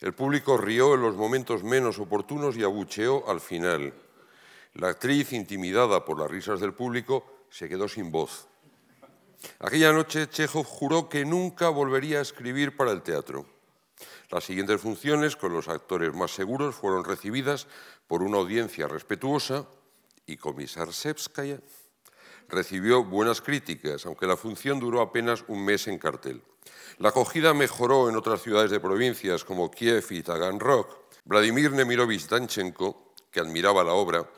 [0.00, 3.94] El público rió en los momentos menos oportunos y abucheó al final.
[4.74, 8.46] La actriz, intimidada por las risas del público, se quedó sin voz.
[9.60, 13.46] Aquella noche Chekhov juró que nunca volvería a escribir para el teatro.
[14.30, 17.66] Las siguientes funciones, con los actores más seguros, fueron recibidas
[18.06, 19.66] por una audiencia respetuosa
[20.26, 20.92] y Komisar
[22.48, 26.42] Recibió buenas críticas, aunque la función duró apenas un mes en cartel.
[26.98, 30.86] La acogida mejoró en otras ciudades de provincias como Kiev y Taganrog.
[31.24, 34.30] Vladimir Nemirovich Danchenko, que admiraba la obra,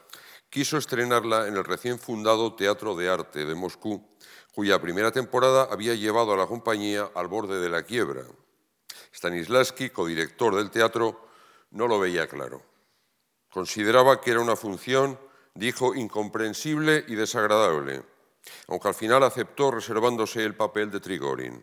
[0.51, 4.09] quiso estrenarla en el recién fundado Teatro de Arte de Moscú,
[4.55, 8.23] cuya primera temporada había llevado a la compañía al borde de la quiebra.
[9.15, 11.29] Stanislavski, codirector del teatro,
[11.71, 12.63] no lo veía claro.
[13.51, 15.19] Consideraba que era una función,
[15.59, 18.03] dijo, incomprensible y desagradable,
[18.69, 21.63] aunque al final aceptó reservándose el papel de Trigorin.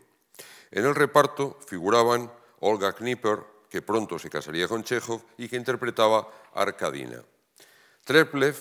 [0.71, 2.29] En el reparto figuraban
[2.59, 7.23] Olga Knipper, que pronto se casaría con Chekhov y que interpretaba Arkadina.
[8.03, 8.55] Treplev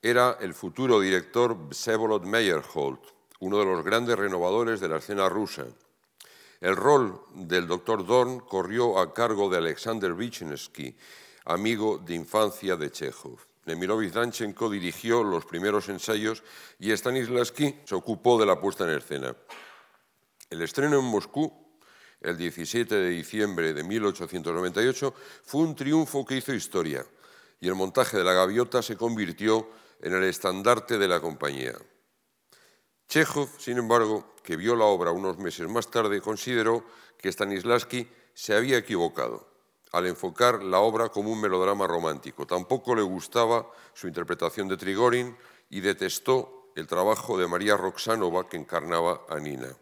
[0.00, 3.00] era el futuro director Vsevolod Meyerhold,
[3.40, 5.66] uno de los grandes renovadores de la escena rusa.
[6.60, 10.96] El rol del doctor Dorn corrió a cargo de Alexander Vichnevsky,
[11.44, 13.49] amigo de infancia de Chekhov.
[13.70, 16.42] Nemirovich Danchenko dirigió los primeros ensayos
[16.80, 19.36] y Stanislavski se ocupó de la puesta en escena.
[20.50, 21.52] El estreno en Moscú,
[22.20, 27.06] el 17 de diciembre de 1898, fue un triunfo que hizo historia
[27.60, 31.74] y el montaje de la gaviota se convirtió en el estandarte de la compañía.
[33.08, 36.84] Chekhov, sin embargo, que vio la obra unos meses más tarde, consideró
[37.16, 39.49] que Stanislavski se había equivocado
[39.92, 42.46] al enfocar la obra como un melodrama romántico.
[42.46, 45.36] Tampoco le gustaba su interpretación de Trigorin
[45.68, 49.76] y detestó el trabajo de María Roxanova que encarnaba a Nina.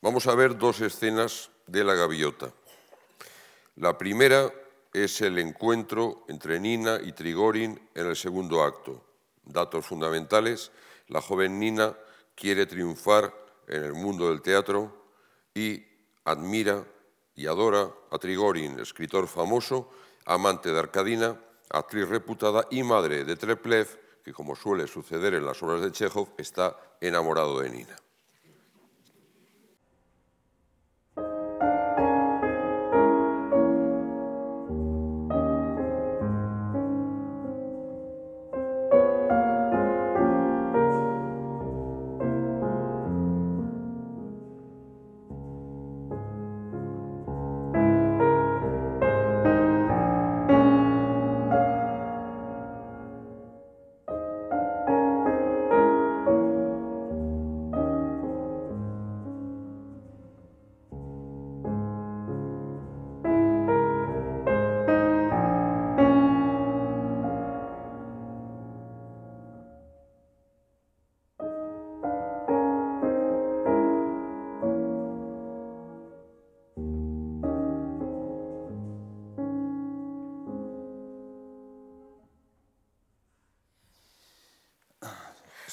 [0.00, 2.52] Vamos a ver dos escenas de La Gaviota.
[3.76, 4.50] La primera
[4.92, 9.04] es el encuentro entre Nina y Trigorin en el segundo acto.
[9.44, 10.72] Datos fundamentales
[11.10, 11.96] la joven Nina
[12.34, 13.34] quiere triunfar
[13.66, 15.06] en el mundo del teatro
[15.54, 15.84] y
[16.24, 16.86] admira
[17.40, 19.88] e adora a Trigorin, escritor famoso,
[20.26, 25.62] amante de Arcadina, actriz reputada y madre de Treplev, que como suele suceder en las
[25.62, 27.96] obras de Chekhov, está enamorado de Nina.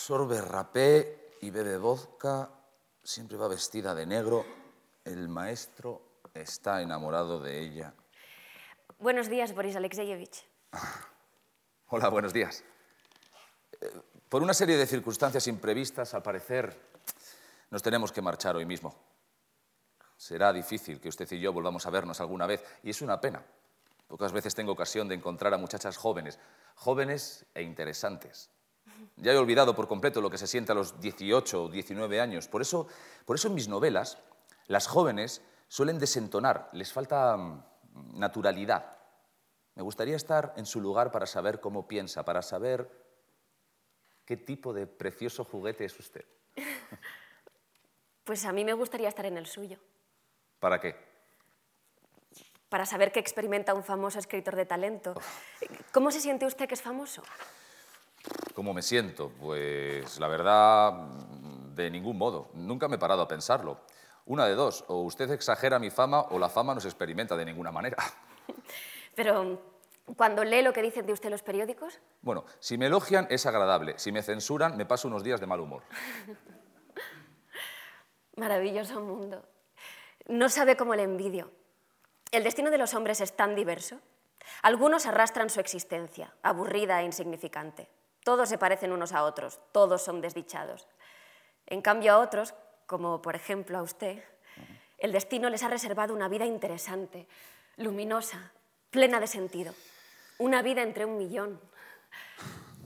[0.07, 2.49] Sorbe rapé y bebe vodka,
[3.03, 4.45] siempre va vestida de negro.
[5.03, 7.93] El maestro está enamorado de ella.
[8.99, 10.45] Buenos días, Boris Alexeyevich.
[11.89, 12.63] Hola, buenos días.
[13.81, 13.91] Eh,
[14.29, 16.79] por una serie de circunstancias imprevistas, al parecer,
[17.69, 18.95] nos tenemos que marchar hoy mismo.
[20.15, 23.43] Será difícil que usted y yo volvamos a vernos alguna vez, y es una pena.
[24.07, 26.39] Pocas veces tengo ocasión de encontrar a muchachas jóvenes,
[26.75, 28.49] jóvenes e interesantes.
[29.17, 32.47] Ya he olvidado por completo lo que se siente a los 18 o 19 años.
[32.47, 32.87] Por eso,
[33.25, 34.17] por eso en mis novelas
[34.67, 37.63] las jóvenes suelen desentonar, les falta mm,
[38.19, 38.97] naturalidad.
[39.75, 42.89] Me gustaría estar en su lugar para saber cómo piensa, para saber
[44.25, 46.25] qué tipo de precioso juguete es usted.
[48.23, 49.79] Pues a mí me gustaría estar en el suyo.
[50.59, 50.97] ¿Para qué?
[52.67, 55.15] Para saber qué experimenta un famoso escritor de talento.
[55.93, 57.23] ¿Cómo se siente usted que es famoso?
[58.53, 59.31] ¿Cómo me siento?
[59.39, 60.93] Pues la verdad,
[61.75, 62.49] de ningún modo.
[62.53, 63.79] Nunca me he parado a pensarlo.
[64.25, 67.45] Una de dos, o usted exagera mi fama o la fama no se experimenta de
[67.45, 67.97] ninguna manera.
[69.15, 69.61] Pero,
[70.17, 71.99] ¿cuando lee lo que dicen de usted los periódicos?
[72.21, 75.61] Bueno, si me elogian es agradable, si me censuran me paso unos días de mal
[75.61, 75.83] humor.
[78.35, 79.43] Maravilloso mundo.
[80.27, 81.51] No sabe cómo le envidio.
[82.31, 83.99] El destino de los hombres es tan diverso.
[84.61, 87.89] Algunos arrastran su existencia, aburrida e insignificante.
[88.27, 90.85] Todos se parecen unos a otros, todos son desdichados.
[91.65, 92.53] En cambio a otros,
[92.85, 94.21] como por ejemplo a usted,
[94.97, 97.25] el destino les ha reservado una vida interesante,
[97.77, 98.51] luminosa,
[98.91, 99.73] plena de sentido.
[100.39, 101.57] Una vida entre un millón.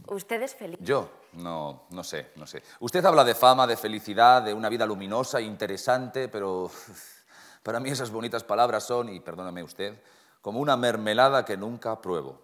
[0.05, 0.77] ¿Usted es feliz?
[0.79, 2.61] Yo, no, no sé, no sé.
[2.79, 6.69] Usted habla de fama, de felicidad, de una vida luminosa, interesante, pero
[7.63, 10.03] para mí esas bonitas palabras son, y perdóneme usted,
[10.39, 12.39] como una mermelada que nunca pruebo.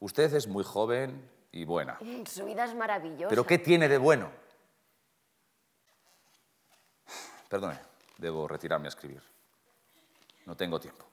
[0.00, 1.98] Usted es muy joven, y buena.
[2.26, 3.28] Su vida es maravillosa.
[3.28, 4.30] ¿Pero qué tiene de bueno?
[7.48, 7.78] Perdone,
[8.18, 9.22] debo retirarme a escribir.
[10.44, 11.06] No tengo tiempo.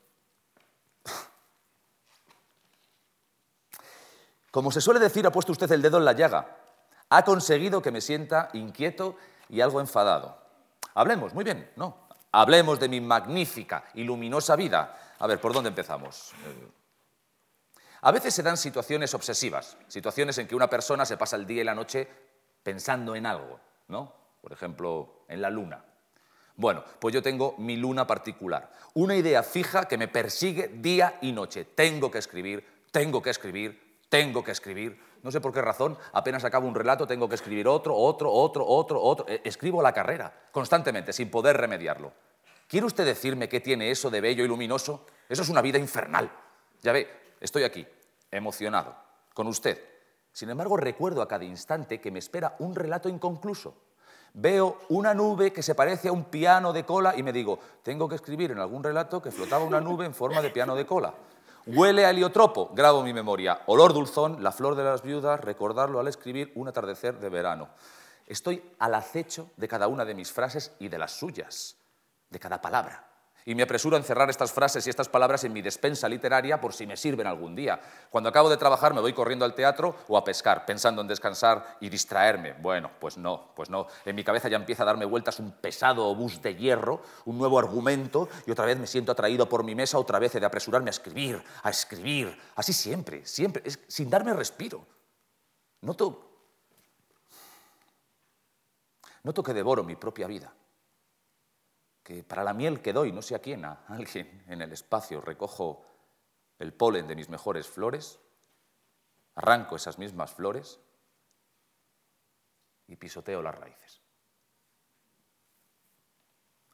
[4.52, 6.58] Como se suele decir, ha puesto usted el dedo en la llaga.
[7.10, 9.16] Ha conseguido que me sienta inquieto
[9.50, 10.38] y algo enfadado.
[10.94, 12.08] Hablemos, muy bien, ¿no?
[12.32, 15.16] Hablemos de mi magnífica y luminosa vida.
[15.20, 16.34] A ver, ¿por dónde empezamos?
[16.46, 16.68] Eh,
[18.04, 21.62] a veces se dan situaciones obsesivas, situaciones en que una persona se pasa el día
[21.62, 22.06] y la noche
[22.62, 24.14] pensando en algo, ¿no?
[24.42, 25.86] Por ejemplo, en la luna.
[26.58, 31.32] Bueno, pues yo tengo mi luna particular, una idea fija que me persigue día y
[31.32, 31.64] noche.
[31.64, 35.02] Tengo que escribir, tengo que escribir, tengo que escribir.
[35.24, 38.68] No sé por qué razón, apenas acabo un relato, tengo que escribir otro, otro, otro,
[38.68, 39.26] otro, otro.
[39.30, 42.12] E, escribo la carrera, constantemente, sin poder remediarlo.
[42.68, 45.06] ¿Quiere usted decirme qué tiene eso de bello y luminoso?
[45.30, 46.30] Eso es una vida infernal.
[46.82, 47.86] Ya ve, estoy aquí,
[48.32, 48.96] emocionado,
[49.34, 49.80] con usted.
[50.32, 53.76] Sin embargo, recuerdo a cada instante que me espera un relato inconcluso.
[54.34, 58.10] Veo una nube que se parece a un piano de cola y me digo, tengo
[58.10, 61.14] que escribir en algún relato que flotaba una nube en forma de piano de cola.
[61.68, 63.62] Huele a heliotropo, grabo mi memoria.
[63.68, 67.70] Olor dulzón, la flor de las viudas, recordarlo al escribir un atardecer de verano.
[68.26, 71.78] Estoy al acecho de cada una de mis frases y de las suyas,
[72.30, 73.13] de cada palabra.
[73.46, 76.74] Y me apresuro a encerrar estas frases y estas palabras en mi despensa literaria por
[76.74, 77.80] si me sirven algún día.
[78.10, 81.78] Cuando acabo de trabajar me voy corriendo al teatro o a pescar, pensando en descansar
[81.82, 82.54] y distraerme.
[82.54, 83.88] Bueno, pues no, pues no.
[84.06, 87.60] En mi cabeza ya empieza a darme vueltas un pesado obús de hierro, un nuevo
[87.60, 90.90] argumento, y otra vez me siento atraído por mi mesa, otra vez he de apresurarme
[90.90, 92.38] a escribir, a escribir.
[92.56, 94.86] Así siempre, siempre, sin darme respiro.
[95.82, 96.30] Noto,
[99.24, 100.54] noto que devoro mi propia vida
[102.04, 105.22] que para la miel que doy, no sé a quién, a alguien en el espacio,
[105.22, 105.86] recojo
[106.60, 108.20] el polen de mis mejores flores,
[109.36, 110.80] arranco esas mismas flores
[112.88, 114.02] y pisoteo las raíces.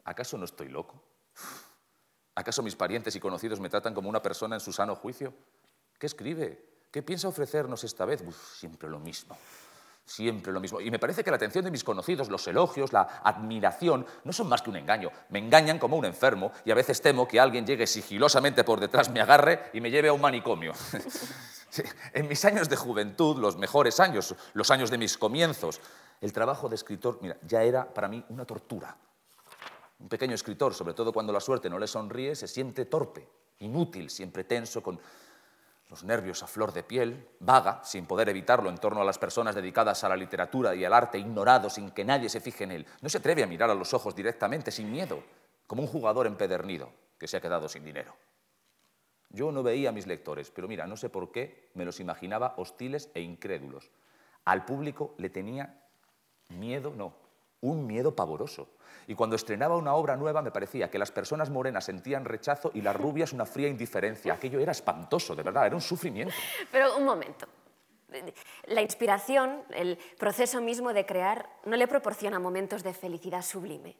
[0.04, 1.02] ¿Acaso no estoy loco?
[2.36, 5.34] ¿Acaso mis parientes y conocidos me tratan como una persona en su sano juicio?
[6.00, 6.88] ¿Qué escribe?
[6.92, 8.24] ¿Qué piensa ofrecernos esta vez?
[8.58, 9.38] siempre lo mismo.
[10.10, 10.82] Siempre lo mismo.
[10.82, 14.50] Y me parece que la atención de mis conocidos, los elogios, la admiración, no son
[14.50, 15.12] más que un engaño.
[15.30, 19.12] Me engañan como un enfermo y a veces temo que alguien llegue sigilosamente por detrás,
[19.12, 20.74] me agarre y me lleve a un manicomio.
[22.14, 25.80] En mis años de juventud, los mejores años, los años de mis comienzos,
[26.20, 28.98] el trabajo de escritor, mira, ya era para mí una tortura.
[30.00, 33.30] Un pequeño escritor, sobre todo cuando la suerte no le sonríe, se siente torpe,
[33.60, 35.00] inútil, siempre tenso, con
[35.90, 39.56] los nervios a flor de piel, vaga, sin poder evitarlo en torno a las personas
[39.56, 42.86] dedicadas a la literatura y al arte, ignorado, sin que nadie se fije en él.
[43.02, 45.24] No se atreve a mirar a los ojos directamente, sin miedo,
[45.66, 48.16] como un jugador empedernido que se ha quedado sin dinero.
[49.30, 52.54] Yo no veía a mis lectores, pero mira, no sé por qué me los imaginaba
[52.58, 53.92] hostiles e incrédulos.
[54.46, 55.86] Al público le tenía
[56.50, 57.14] miedo, no,
[57.62, 58.70] un miedo pavoroso.
[59.08, 62.82] Y cuando estrenaba una obra nueva me parecía que las personas morenas sentían rechazo y
[62.82, 64.34] las rubias una fría indiferencia.
[64.34, 66.34] Aquello era espantoso, de verdad, era un sufrimiento.
[66.72, 67.48] Pero un momento.
[68.68, 73.98] La inspiración, el proceso mismo de crear, no le proporciona momentos de felicidad sublime.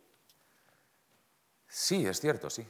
[1.68, 2.68] Sí, es cierto, sí.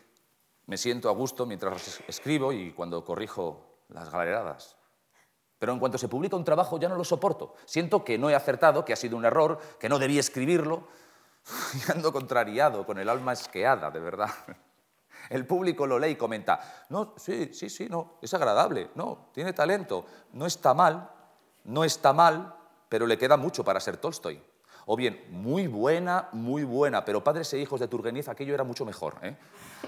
[0.65, 4.78] Me siento a gusto mientras escribo y cuando corrijo las galeradas.
[5.60, 7.53] Pero en cuanto se publica un trabajo ya no lo soporto.
[7.66, 10.88] Siento que no he acertado, que ha sido un error, que no debí escribirlo.
[11.88, 14.30] Y ando contrariado, con el alma esqueada, de verdad.
[15.30, 19.53] El público lo lee y comenta, no, sí, sí, sí, no, es agradable, no, tiene
[19.53, 21.10] talento, no está mal,
[21.66, 22.55] no está mal,
[22.88, 24.41] pero le queda mucho para ser Tolstoy.
[24.91, 28.86] O bien, muy buena, muy buena, pero Padres e Hijos de Turgeniev aquello era mucho
[28.86, 29.18] mejor.
[29.22, 29.38] ¿eh?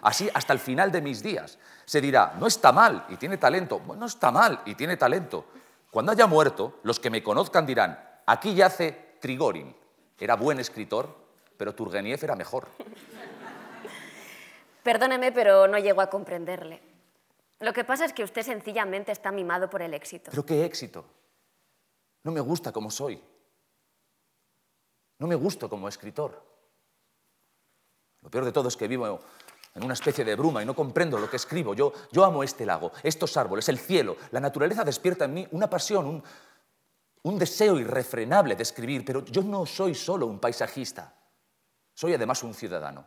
[0.03, 1.57] Así hasta el final de mis días.
[1.85, 5.45] Se dirá, no está mal y tiene talento, no está mal y tiene talento.
[5.91, 9.75] Cuando haya muerto, los que me conozcan dirán, aquí yace Trigorin,
[10.17, 11.13] era buen escritor,
[11.57, 12.67] pero Turgeniev era mejor.
[14.83, 16.81] Perdóneme, pero no llego a comprenderle.
[17.59, 20.31] Lo que pasa es que usted sencillamente está mimado por el éxito.
[20.31, 21.05] ¿Pero qué éxito?
[22.23, 23.21] No me gusta como soy.
[25.19, 26.41] No me gusto como escritor.
[28.21, 29.19] Lo peor de todo es que vivo
[29.73, 31.73] en una especie de bruma y no comprendo lo que escribo.
[31.73, 34.17] Yo, yo amo este lago, estos árboles, el cielo.
[34.31, 36.23] La naturaleza despierta en mí una pasión, un,
[37.23, 41.13] un deseo irrefrenable de escribir, pero yo no soy solo un paisajista.
[41.93, 43.05] Soy además un ciudadano.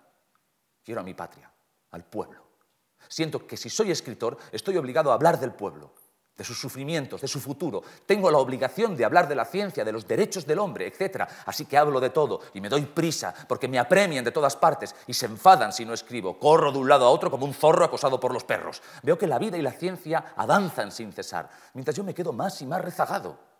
[0.83, 1.51] Quiero a mi patria,
[1.91, 2.45] al pueblo.
[3.09, 5.93] Siento que si soy escritor estoy obligado a hablar del pueblo,
[6.37, 7.83] de sus sufrimientos, de su futuro.
[8.07, 11.29] Tengo la obligación de hablar de la ciencia, de los derechos del hombre, etc.
[11.47, 14.95] Así que hablo de todo y me doy prisa porque me apremian de todas partes
[15.07, 16.39] y se enfadan si no escribo.
[16.39, 18.83] Corro de un lado a otro como un zorro acosado por los perros.
[19.03, 22.61] Veo que la vida y la ciencia avanzan sin cesar, mientras yo me quedo más
[22.63, 23.55] y más rezagado.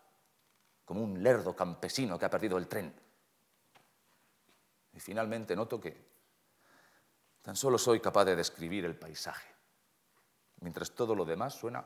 [0.83, 2.93] como un lerdo campesino que ha perdido el tren.
[4.93, 5.97] Y finalmente noto que
[7.41, 9.47] tan solo soy capaz de describir el paisaje,
[10.59, 11.83] mientras todo lo demás suena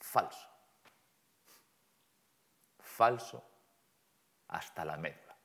[0.00, 0.48] falso.
[2.78, 3.42] Falso
[4.48, 5.36] hasta la médula.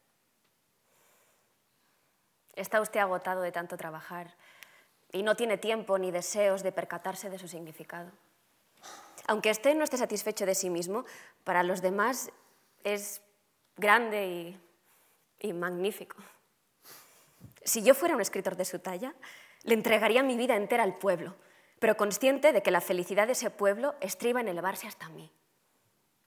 [2.55, 4.33] Está usted agotado de tanto trabajar
[5.11, 8.11] y no tiene tiempo ni deseos de percatarse de su significado.
[9.27, 11.05] Aunque usted no esté satisfecho de sí mismo,
[11.43, 12.31] para los demás
[12.83, 13.21] es
[13.75, 14.61] grande y,
[15.39, 16.17] y magnífico.
[17.63, 19.13] Si yo fuera un escritor de su talla,
[19.63, 21.35] le entregaría mi vida entera al pueblo,
[21.79, 25.31] pero consciente de que la felicidad de ese pueblo estriba en elevarse hasta mí.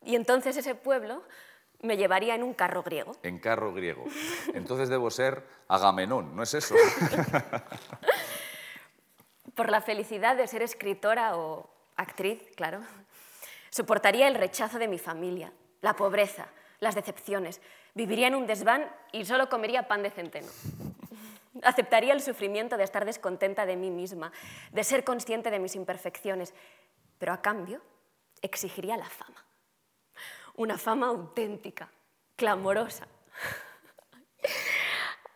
[0.04, 1.22] Y entonces ese pueblo
[1.80, 3.12] me llevaría en un carro griego.
[3.22, 4.04] En carro griego.
[4.54, 6.74] Entonces debo ser Agamenón, ¿no es eso?
[9.54, 12.80] Por la felicidad de ser escritora o actriz, claro.
[13.70, 16.48] Soportaría el rechazo de mi familia, la pobreza,
[16.80, 17.60] las decepciones.
[17.94, 20.48] Viviría en un desván y solo comería pan de centeno.
[21.62, 24.32] Aceptaría el sufrimiento de estar descontenta de mí misma,
[24.72, 26.54] de ser consciente de mis imperfecciones,
[27.18, 27.82] pero a cambio
[28.42, 29.44] exigiría la fama
[30.58, 31.88] una fama auténtica,
[32.36, 33.06] clamorosa.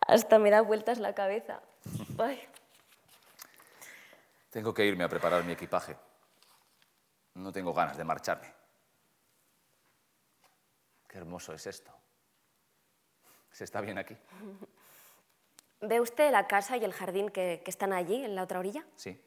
[0.05, 1.61] Hasta me da vueltas la cabeza.
[4.49, 5.95] Tengo que irme a preparar mi equipaje.
[7.35, 8.53] No tengo ganas de marcharme.
[11.07, 11.91] Qué hermoso es esto.
[13.51, 14.17] Se está bien aquí.
[15.85, 18.85] ¿Ve usted la casa y el jardín que, que están allí, en la otra orilla?
[18.95, 19.21] Sí.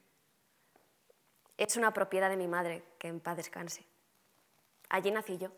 [1.59, 3.85] Es una propiedad de mi madre, que en paz descanse.
[4.89, 5.51] Allí nací yo.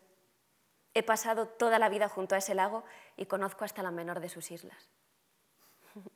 [0.93, 2.83] He pasado toda la vida junto a ese lago
[3.15, 4.89] y conozco hasta la menor de sus islas.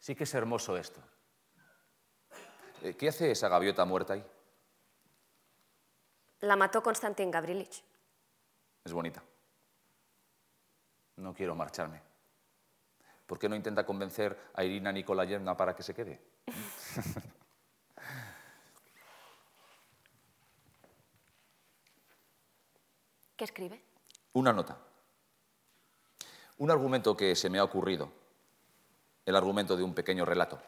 [0.00, 1.00] Sí que es hermoso esto.
[2.82, 4.24] Eh, ¿Qué hace esa gaviota muerta ahí?
[6.40, 7.84] La mató Konstantin Gavrilich.
[8.84, 9.22] Es bonita.
[11.18, 12.11] No quiero marcharme.
[13.32, 16.20] ¿Por qué no intenta convencer a Irina Nikolayevna para que se quede?
[23.34, 23.82] ¿Qué escribe?
[24.34, 24.76] Una nota.
[26.58, 28.12] Un argumento que se me ha ocurrido.
[29.24, 30.60] El argumento de un pequeño relato.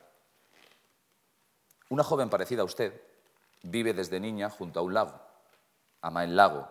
[1.90, 2.98] Una joven parecida a usted
[3.62, 5.20] vive desde niña junto a un lago.
[6.00, 6.66] Ama el lago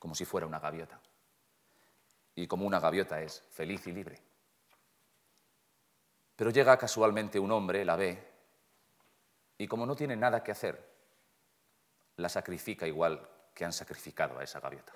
[0.00, 0.98] como si fuera una gaviota.
[2.34, 4.31] Y como una gaviota es feliz y libre.
[6.42, 8.18] Pero llega casualmente un hombre, la ve,
[9.58, 10.92] y como no tiene nada que hacer,
[12.16, 14.92] la sacrifica igual que han sacrificado a esa gaviota.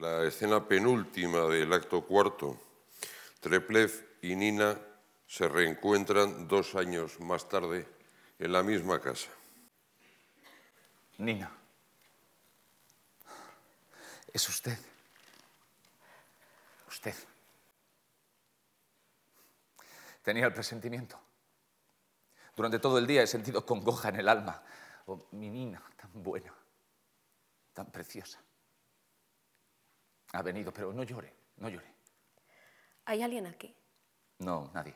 [0.00, 2.58] La escena penúltima del acto cuarto.
[3.40, 4.78] Treplev y Nina
[5.26, 7.86] se reencuentran dos años más tarde
[8.38, 9.30] en la misma casa.
[11.18, 11.50] Nina,
[14.32, 14.78] es usted.
[16.88, 17.14] Usted.
[20.22, 21.20] Tenía el presentimiento.
[22.56, 24.62] Durante todo el día he sentido congoja en el alma.
[25.06, 26.52] Oh, mi Nina, tan buena,
[27.74, 28.40] tan preciosa.
[30.34, 31.94] Ha venido, pero no llore, no llore.
[33.04, 33.72] ¿Hay alguien aquí?
[34.40, 34.92] No, nadie.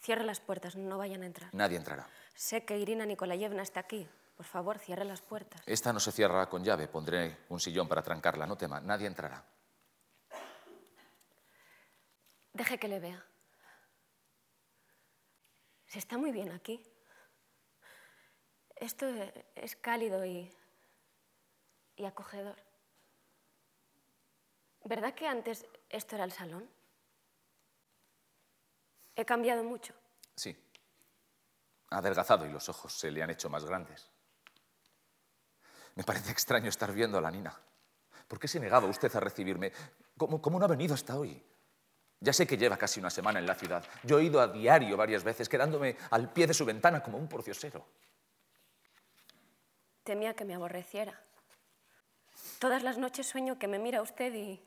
[0.00, 1.54] Cierre las puertas, no vayan a entrar.
[1.54, 2.08] Nadie entrará.
[2.34, 4.08] Sé que Irina Nikolayevna está aquí.
[4.34, 5.62] Por favor, cierre las puertas.
[5.66, 6.88] Esta no se cierra con llave.
[6.88, 8.46] Pondré un sillón para trancarla.
[8.46, 9.44] No tema, nadie entrará.
[12.54, 13.24] Deje que le vea.
[15.86, 16.82] Se está muy bien aquí.
[18.76, 19.06] Esto
[19.54, 20.50] es cálido y,
[21.96, 22.56] y acogedor.
[24.84, 26.68] ¿Verdad que antes esto era el salón?
[29.16, 29.94] He cambiado mucho.
[30.36, 30.56] Sí.
[31.90, 34.10] Ha adelgazado y los ojos se le han hecho más grandes.
[35.94, 37.58] Me parece extraño estar viendo a la Nina.
[38.26, 39.72] ¿Por qué se negaba usted a recibirme?
[40.16, 41.42] ¿Cómo, cómo no ha venido hasta hoy?
[42.20, 43.84] Ya sé que lleva casi una semana en la ciudad.
[44.02, 47.28] Yo he ido a diario varias veces, quedándome al pie de su ventana como un
[47.28, 47.86] porciosero.
[50.02, 51.22] Temía que me aborreciera.
[52.58, 54.60] Todas las noches sueño que me mira usted y,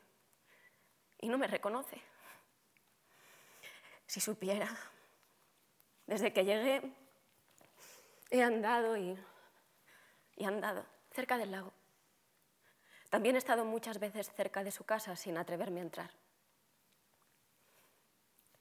[1.18, 2.00] y no me reconoce.
[4.06, 4.68] Si supiera,
[6.06, 6.92] desde que llegué
[8.30, 9.18] he andado y,
[10.36, 11.72] y andado cerca del lago.
[13.10, 16.10] También he estado muchas veces cerca de su casa sin atreverme a entrar.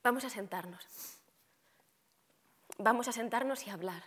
[0.03, 0.85] Vamos a sentarnos.
[2.77, 4.03] Vamos a sentarnos y hablar.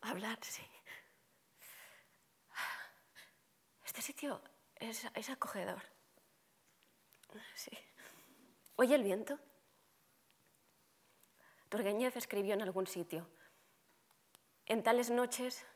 [0.00, 0.62] Hablar, sí.
[3.84, 4.42] Este sitio
[4.76, 5.82] es, es acogedor.
[7.54, 7.70] Sí.
[8.76, 9.38] ¿Oye el viento?
[11.68, 13.28] Turgenev escribió en algún sitio,
[14.66, 15.66] en tales noches,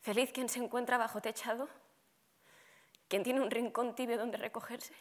[0.00, 1.68] feliz quien se encuentra bajo techado,
[3.08, 4.94] quien tiene un rincón tibio donde recogerse.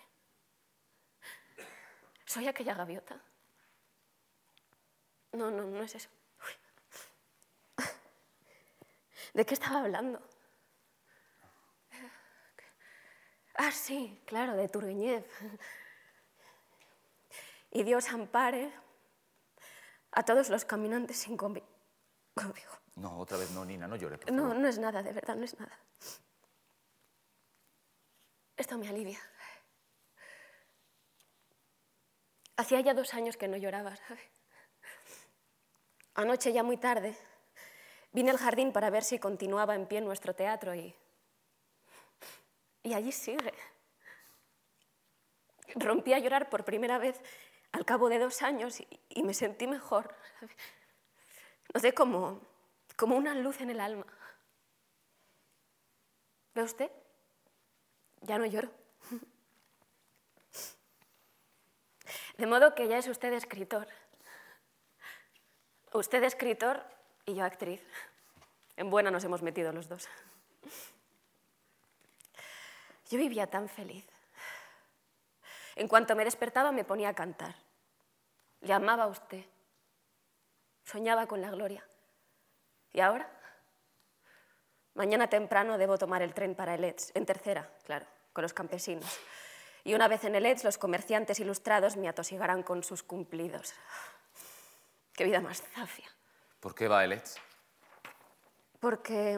[2.26, 3.22] ¿Soy aquella gaviota?
[5.34, 6.10] No, no, no es eso.
[9.34, 10.22] ¿De qué estaba hablando?
[13.56, 15.26] Ah, sí, claro, de Turgenev
[17.72, 18.72] y Dios ampare
[20.12, 21.68] a todos los caminantes sin conmigo.
[22.96, 24.18] No, otra vez no, Nina, no llore.
[24.18, 25.78] Por no, no es nada, de verdad, no es nada.
[28.58, 29.20] Esto me alivia.
[32.58, 34.22] Hacía ya dos años que no lloraba, ¿sabe?
[36.14, 37.18] Anoche, ya muy tarde,
[38.12, 40.96] vine al jardín para ver si continuaba en pie nuestro teatro y.
[42.84, 43.54] y allí sigue.
[45.76, 47.22] Rompí a llorar por primera vez
[47.72, 50.14] al cabo de dos años y, me sentí mejor.
[51.74, 52.42] No sé, como,
[52.98, 54.06] como una luz en el alma.
[56.54, 56.92] ¿Ve usted?
[58.22, 58.70] Ya no lloro.
[62.38, 63.88] De modo que ya es usted escritor.
[65.94, 66.84] Usted escritor
[67.26, 67.82] y yo actriz.
[68.76, 70.10] En buena nos hemos metido los dos.
[73.12, 74.08] Yo vivía tan feliz.
[75.76, 77.54] En cuanto me despertaba me ponía a cantar.
[78.62, 79.44] Le amaba a usted.
[80.86, 81.86] Soñaba con la gloria.
[82.94, 83.30] ¿Y ahora?
[84.94, 89.20] Mañana temprano debo tomar el tren para el ETS, en tercera, claro, con los campesinos.
[89.84, 93.74] Y una vez en el ETS, los comerciantes ilustrados me atosigarán con sus cumplidos.
[95.14, 96.10] ¡Qué vida más zafia!
[96.62, 97.40] ¿Por qué va el ETS?
[98.80, 99.38] Porque,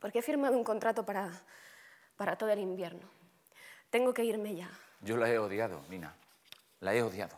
[0.00, 1.30] porque he firmado un contrato para,
[2.16, 3.08] para todo el invierno.
[3.90, 4.70] Tengo que irme ya.
[5.00, 6.14] Yo la he odiado, Nina.
[6.80, 7.36] La he odiado.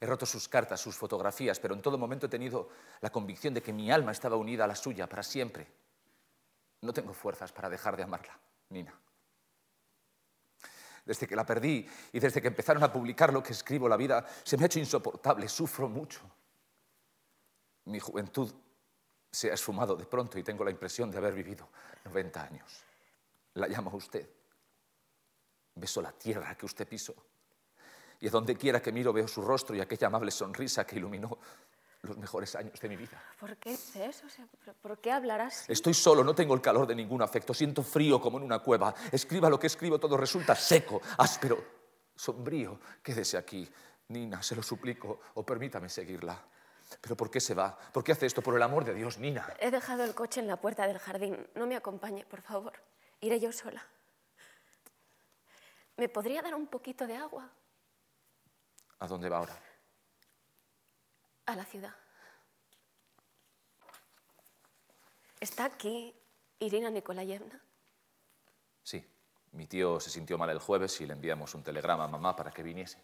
[0.00, 2.68] He roto sus cartas, sus fotografías, pero en todo momento he tenido
[3.00, 5.66] la convicción de que mi alma estaba unida a la suya para siempre.
[6.82, 8.38] No tengo fuerzas para dejar de amarla,
[8.70, 8.94] Nina.
[11.04, 14.24] Desde que la perdí y desde que empezaron a publicar lo que escribo, la vida
[14.44, 16.20] se me ha hecho insoportable, sufro mucho.
[17.86, 18.52] Mi juventud
[19.30, 21.68] se ha esfumado de pronto y tengo la impresión de haber vivido
[22.04, 22.87] 90 años.
[23.58, 24.28] La llamo a usted
[25.74, 27.14] Beso la tierra que usted pisó.
[28.20, 31.38] Y a donde quiera que miro veo su rostro y aquella amable sonrisa que iluminó
[32.02, 33.22] los mejores años de mi vida.
[33.38, 34.26] ¿Por qué eso?
[34.82, 35.68] ¿Por qué hablarás?
[35.68, 38.92] Estoy solo, no tengo el calor de ningún afecto, siento frío como en una cueva.
[39.12, 41.64] Escriba lo que escribo, todo resulta seco, áspero,
[42.16, 42.80] sombrío.
[43.00, 43.68] Quédese aquí,
[44.08, 46.40] Nina, se lo suplico, o permítame seguirla.
[47.00, 47.76] ¿Pero por qué se va?
[47.92, 48.42] ¿Por qué hace esto?
[48.42, 49.46] Por el amor de Dios, Nina.
[49.60, 51.46] He dejado el coche en la puerta del jardín.
[51.54, 52.72] No me acompañe, por favor.
[53.20, 53.84] Iré yo sola.
[55.96, 57.50] ¿Me podría dar un poquito de agua?
[59.00, 59.58] ¿A dónde va ahora?
[61.46, 61.94] A la ciudad.
[65.40, 66.14] ¿Está aquí
[66.58, 67.60] Irina Nikolayevna?
[68.82, 69.04] Sí.
[69.52, 72.50] Mi tío se sintió mal el jueves y le enviamos un telegrama a mamá para
[72.50, 73.02] que viniese.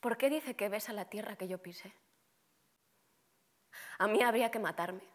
[0.00, 1.94] ¿Por qué dice que besa la tierra que yo pise?
[3.98, 5.13] A mí habría que matarme.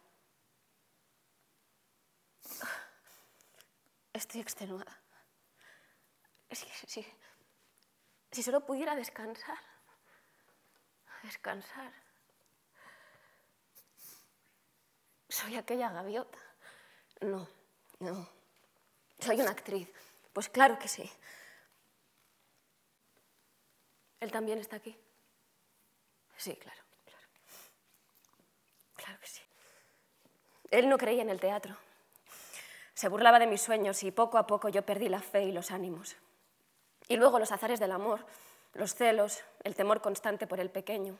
[4.20, 5.00] Estoy extenuada.
[8.30, 9.58] Si solo pudiera descansar.
[11.22, 11.90] Descansar.
[15.26, 16.38] Soy aquella gaviota.
[17.22, 17.48] No,
[18.00, 18.28] no.
[19.18, 19.88] Soy una actriz.
[20.34, 21.10] Pues claro que sí.
[24.20, 24.94] ¿Él también está aquí?
[26.36, 27.26] Sí, claro, claro.
[28.96, 29.42] Claro que sí.
[30.70, 31.74] Él no creía en el teatro.
[33.00, 35.70] Se burlaba de mis sueños y poco a poco yo perdí la fe y los
[35.70, 36.16] ánimos.
[37.08, 38.26] Y luego los azares del amor,
[38.74, 41.16] los celos, el temor constante por el pequeño.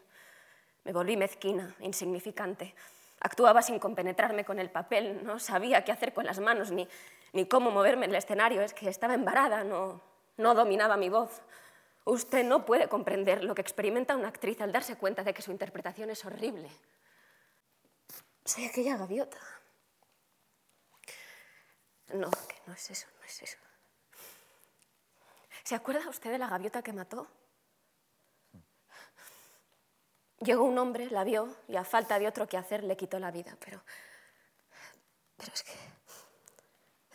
[0.85, 2.75] Me volví mezquina, insignificante.
[3.21, 6.87] Actuaba sin compenetrarme con el papel, no sabía qué hacer con las manos ni,
[7.33, 8.61] ni cómo moverme en el escenario.
[8.61, 10.03] Es que estaba embarada, no,
[10.37, 11.41] no dominaba mi voz.
[12.05, 15.51] Usted no puede comprender lo que experimenta una actriz al darse cuenta de que su
[15.51, 16.69] interpretación es horrible.
[18.45, 19.39] Soy aquella gaviota.
[22.13, 23.59] No, que no es eso, no es eso.
[25.65, 27.29] ¿Se acuerda usted de la gaviota que mató?
[30.39, 33.31] Llegó un hombre, la vio y a falta de otro que hacer le quitó la
[33.31, 33.83] vida, pero...
[35.37, 35.73] Pero es que...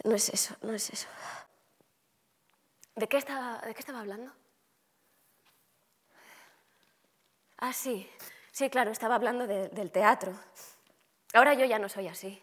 [0.04, 1.08] No es eso, no es eso.
[2.96, 4.32] ¿De qué estaba, de qué estaba hablando?
[7.58, 8.10] Ah, sí,
[8.52, 10.34] sí, claro, estaba hablando del teatro.
[11.34, 12.42] Ahora yo ya no soy así.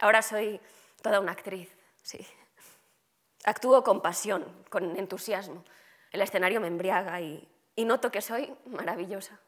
[0.00, 0.60] Ahora soy
[1.02, 2.26] toda una actriz, sí.
[3.44, 5.64] Actúo con pasión, con entusiasmo.
[6.12, 9.40] El escenario me embriaga y, noto que soy maravillosa.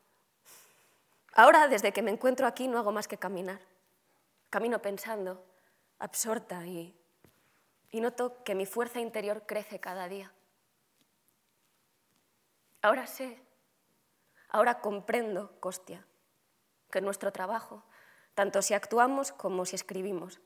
[1.33, 3.61] Ahora, desde que me encuentro aquí, no hago más que caminar.
[4.51, 5.45] Camino pensando,
[5.99, 6.95] absorta y
[8.01, 10.33] noto que mi fuerza interior crece cada día.
[12.83, 13.41] Ahora sé,
[14.49, 16.05] ahora comprendo, Costia,
[16.91, 17.83] que nuestro trabajo,
[18.35, 20.41] tanto si actuamos como si escribimos,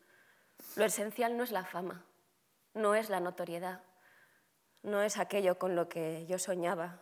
[0.76, 2.04] lo esencial no es la fama,
[2.74, 3.82] no es la notoriedad,
[4.82, 7.00] no es aquello con lo que yo soñaba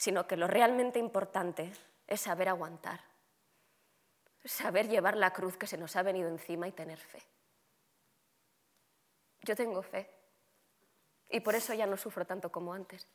[0.00, 1.70] sino que lo realmente importante
[2.06, 3.00] es saber aguantar,
[4.42, 7.22] saber llevar la cruz que se nos ha venido encima y tener fe.
[9.42, 10.10] Yo tengo fe
[11.28, 13.06] y por eso ya no sufro tanto como antes.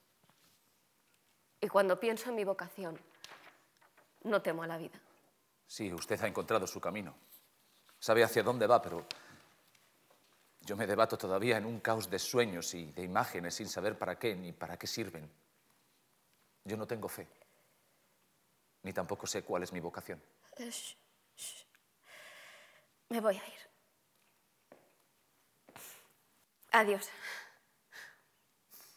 [1.59, 2.99] Y cuando pienso en mi vocación,
[4.21, 5.01] no temo a la vida.
[5.65, 7.15] Sí, usted ha encontrado su camino.
[7.97, 9.07] Sabe hacia dónde va, pero
[10.65, 14.17] yo me debato todavía en un caos de sueños y de imágenes sin saber para
[14.17, 15.29] qué ni para qué sirven.
[16.63, 17.27] Yo no tengo fe,
[18.81, 20.19] ni tampoco sé cuál es mi vocación.
[23.09, 23.59] Me voy a ir.
[26.71, 27.09] Adiós.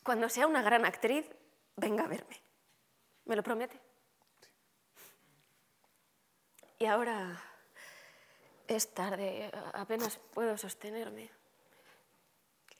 [0.02, 1.26] Cuando sea una gran actriz,
[1.76, 2.40] venga a verme.
[3.26, 3.78] ¿Me lo promete?
[6.78, 7.38] Y ahora
[8.66, 11.37] es tarde, apenas puedo sostenerme.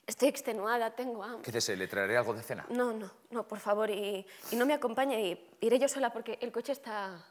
[0.09, 1.43] Estoy extenuada, tengo hambre.
[1.43, 2.65] Quédese, le traeré algo de cena.
[2.69, 6.51] No, no, no, por favor, y, no me acompañe, y iré yo sola porque el
[6.51, 7.23] coche está,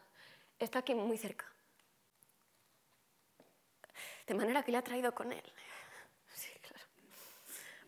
[0.61, 1.45] está aquí muy cerca.
[4.29, 5.43] De manera que le ha traído con él.
[6.33, 6.85] Sí, claro.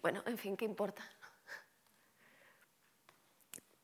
[0.02, 1.08] Bueno, en fin, ¿qué importa?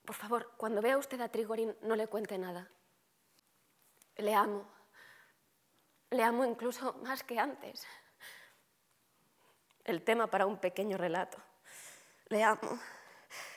[0.04, 2.68] Por favor, cuando vea usted a Trigorin, no le cuente nada.
[4.16, 4.68] Le amo.
[6.10, 7.86] Le amo incluso más que antes
[9.86, 11.38] el tema para un pequeño relato.
[12.28, 12.78] Le amo,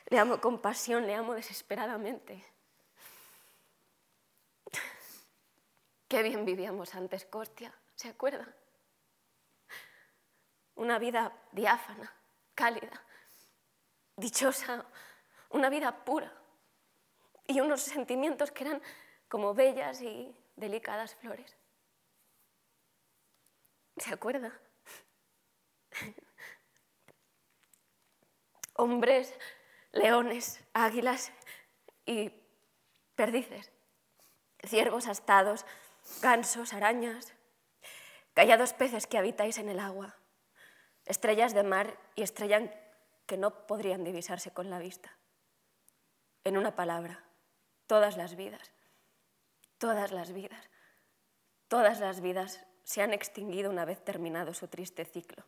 [0.08, 2.46] le amo con pasión, le amo desesperadamente.
[6.08, 8.48] Qué bien vivíamos antes, Costia, ¿se acuerda?
[10.76, 12.14] Una vida diáfana,
[12.56, 13.04] cálida,
[14.16, 14.86] dichosa,
[15.50, 16.32] una vida pura
[17.48, 18.82] y unos sentimientos que eran
[19.28, 21.58] como bellas y delicadas flores.
[23.98, 24.60] ¿Se acuerda?
[28.76, 29.34] Hombres,
[29.92, 31.32] leones, águilas
[32.06, 32.32] y
[33.16, 33.72] perdices,
[34.64, 35.66] ciervos astados,
[36.22, 37.34] gansos, arañas,
[38.34, 40.16] callados peces que habitáis en el agua,
[41.06, 42.70] estrellas de mar y estrellas
[43.26, 45.18] que no podrían divisarse con la vista.
[46.44, 47.24] En una palabra,
[47.86, 48.72] todas las vidas,
[49.78, 50.70] todas las vidas,
[51.68, 55.44] todas las vidas se han extinguido una vez terminado su triste ciclo.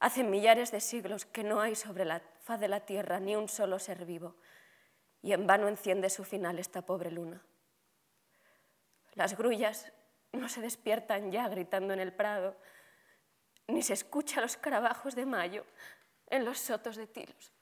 [0.00, 3.48] Hace millares de siglos que no hay sobre la faz de la tierra ni un
[3.48, 4.34] solo ser vivo,
[5.22, 7.40] y en vano enciende su final esta pobre luna.
[9.14, 9.92] Las grullas
[10.32, 12.56] no se despiertan ya gritando en el prado,
[13.68, 15.64] ni se escucha los carabajos de mayo
[16.26, 17.52] en los sotos de tilos.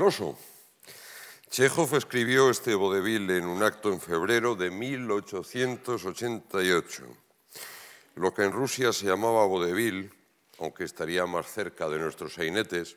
[0.00, 0.38] El oso.
[1.50, 7.04] Chekhov escribió este vodevil en un acto en febrero de 1888.
[8.14, 10.10] Lo que en Rusia se llamaba vodevil,
[10.58, 12.96] aunque estaría más cerca de nuestros sainetes,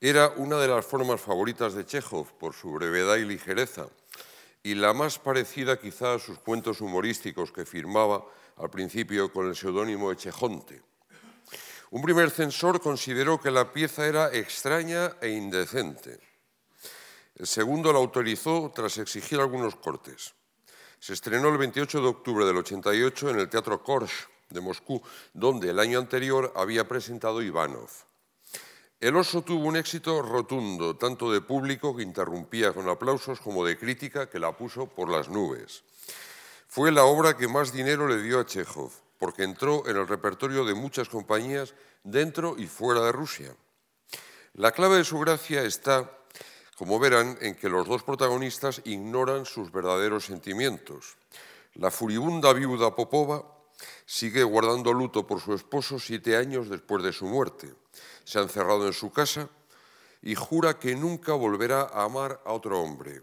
[0.00, 3.88] era una de las formas favoritas de Chekhov por su brevedad y ligereza,
[4.62, 8.24] y la más parecida quizá a sus cuentos humorísticos que firmaba
[8.58, 10.91] al principio con el seudónimo de Chejonte.
[11.92, 16.18] Un primer censor consideró que la pieza era extraña e indecente.
[17.36, 20.32] El segundo la autorizó tras exigir algunos cortes.
[20.98, 25.02] Se estrenó el 28 de octubre del 88 en el Teatro Korsh de Moscú,
[25.34, 27.90] donde el año anterior había presentado Ivanov.
[28.98, 33.76] El oso tuvo un éxito rotundo, tanto de público que interrumpía con aplausos como de
[33.76, 35.84] crítica que la puso por las nubes.
[36.68, 40.64] Fue la obra que más dinero le dio a Chekhov, porque entró en el repertorio
[40.64, 43.54] de muchas compañías dentro y fuera de Rusia.
[44.54, 46.10] La clave de su gracia está,
[46.76, 51.14] como verán, en que los dos protagonistas ignoran sus verdaderos sentimientos.
[51.74, 53.46] La furibunda viuda Popova
[54.06, 57.72] sigue guardando luto por su esposo siete años después de su muerte
[58.24, 59.48] se ha encerrado en su casa
[60.20, 63.22] y jura que nunca volverá a amar a otro hombre.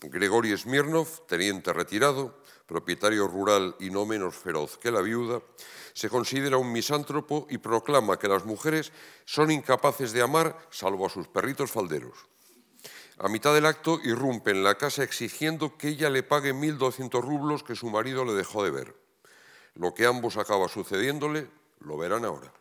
[0.00, 5.42] Gregory Smirnov, teniente retirado, propietario rural y no menos feroz que la viuda,
[5.92, 8.92] se considera un misántropo y proclama que las mujeres
[9.24, 12.16] son incapaces de amar salvo a sus perritos falderos.
[13.18, 17.62] A mitad del acto irrumpe en la casa exigiendo que ella le pague 1.200 rublos
[17.62, 18.96] que su marido le dejó de ver.
[19.74, 21.48] Lo que ambos acaba sucediéndole
[21.80, 22.52] lo verán ahora.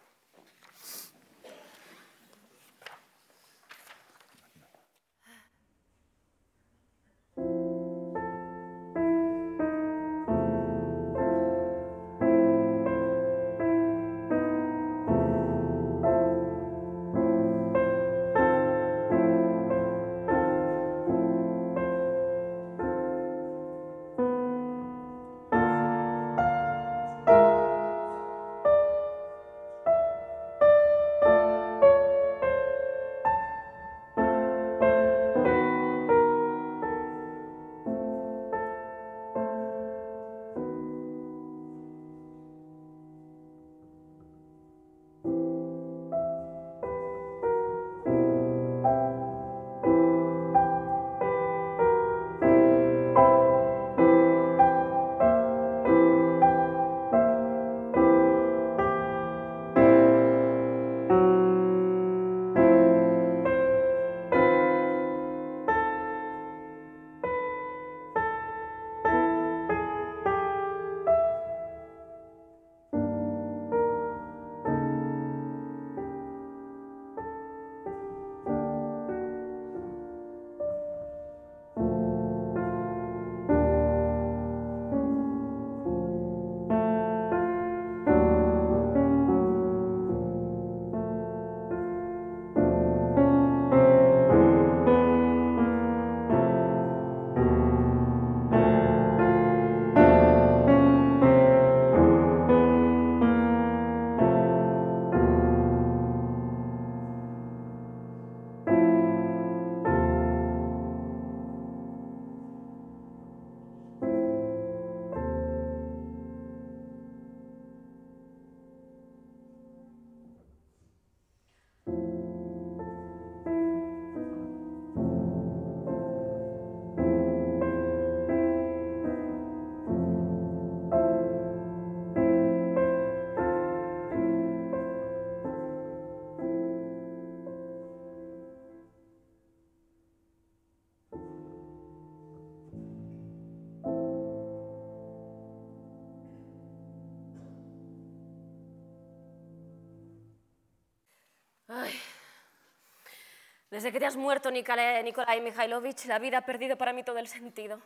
[153.74, 157.28] Desde que te has muerto, Nikolai Mikhailovich, la vida ha perdido para mí todo el
[157.28, 157.82] sentido.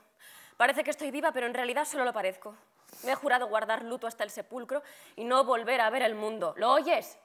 [0.58, 2.58] Parece que estoy viva, pero en realidad solo lo parezco.
[3.06, 4.84] Me he jurado guardar luto hasta el sepulcro
[5.16, 6.54] y no volver a ver el mundo.
[6.58, 7.18] ¿Lo oyes?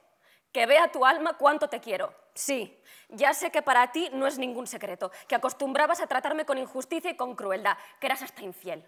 [0.53, 2.15] Que vea tu alma cuánto te quiero.
[2.35, 6.57] Sí, ya sé que para ti no es ningún secreto, que acostumbrabas a tratarme con
[6.57, 8.81] injusticia y con crueldad, que eras hasta infiel.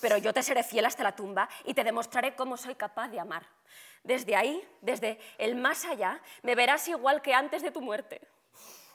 [0.00, 3.20] Pero yo te seré fiel hasta la tumba y te demostraré cómo soy capaz de
[3.20, 3.46] amar.
[4.02, 8.20] Desde ahí, desde el más allá, me verás igual que antes de tu muerte.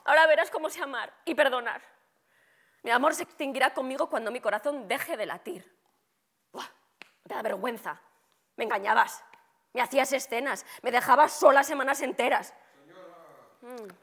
[0.06, 1.82] Ahora verás cómo sé amar y perdonar.
[2.82, 5.76] Mi amor se extinguirá conmigo cuando mi corazón deje de latir.
[6.52, 6.68] Buah,
[7.26, 8.00] te da vergüenza.
[8.54, 9.24] Me engañabas,
[9.72, 12.54] me hacías escenas, me dejabas sola semanas enteras.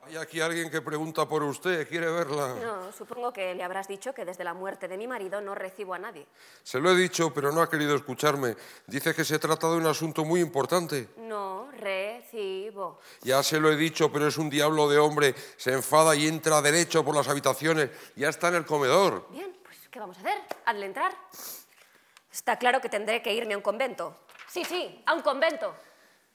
[0.05, 2.55] Hay aquí alguien que pregunta por usted, ¿quiere verla?
[2.61, 5.93] No, supongo que le habrás dicho que desde la muerte de mi marido no recibo
[5.93, 6.27] a nadie.
[6.63, 8.55] Se lo he dicho, pero no ha querido escucharme.
[8.87, 11.09] Dice que se trata de un asunto muy importante.
[11.17, 12.99] No recibo.
[13.21, 15.33] Ya se lo he dicho, pero es un diablo de hombre.
[15.55, 17.89] Se enfada y entra derecho por las habitaciones.
[18.15, 19.27] Ya está en el comedor.
[19.29, 20.37] Bien, pues ¿qué vamos a hacer?
[20.65, 21.15] Hazle entrar.
[22.31, 24.15] Está claro que tendré que irme a un convento.
[24.47, 25.73] Sí, sí, a un convento.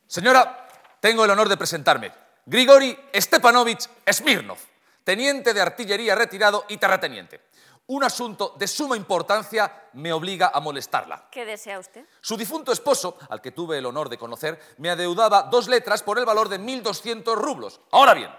[0.07, 0.69] Señora,
[1.01, 2.28] tengo el honor de presentarme.
[2.51, 4.57] Grigori Stepanovich Smirnov,
[5.05, 7.43] teniente de artillería retirado y terrateniente.
[7.89, 11.29] Un asunto de suma importancia me obliga a molestarla.
[11.31, 12.07] ¿Qué desea usted?
[12.23, 16.19] Su difunto esposo, al que tuve el honor de conocer, me adeudaba dos letras por
[16.19, 17.83] el valor de 1.200 rublos.
[17.91, 18.31] Ahora bien,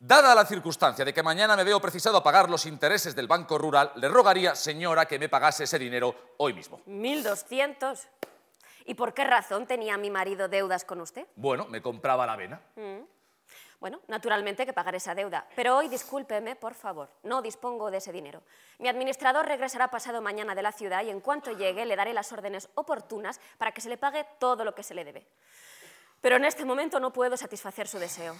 [0.00, 3.56] dada la circunstancia de que mañana me veo precisado a pagar los intereses del Banco
[3.56, 6.80] Rural, le rogaría, señora, que me pagase ese dinero hoy mismo.
[6.88, 8.00] ¿1.200?
[8.86, 11.28] ¿Y por qué razón tenía mi marido deudas con usted?
[11.36, 12.60] Bueno, me compraba la avena.
[13.84, 18.12] Bueno, naturalmente que pagaré esa deuda, pero hoy discúlpeme, por favor, no dispongo de ese
[18.12, 18.40] dinero.
[18.78, 22.32] Mi administrador regresará pasado mañana de la ciudad y en cuanto llegue le daré las
[22.32, 25.26] órdenes oportunas para que se le pague todo lo que se le debe.
[26.22, 28.34] Pero en este momento no puedo satisfacer su deseo.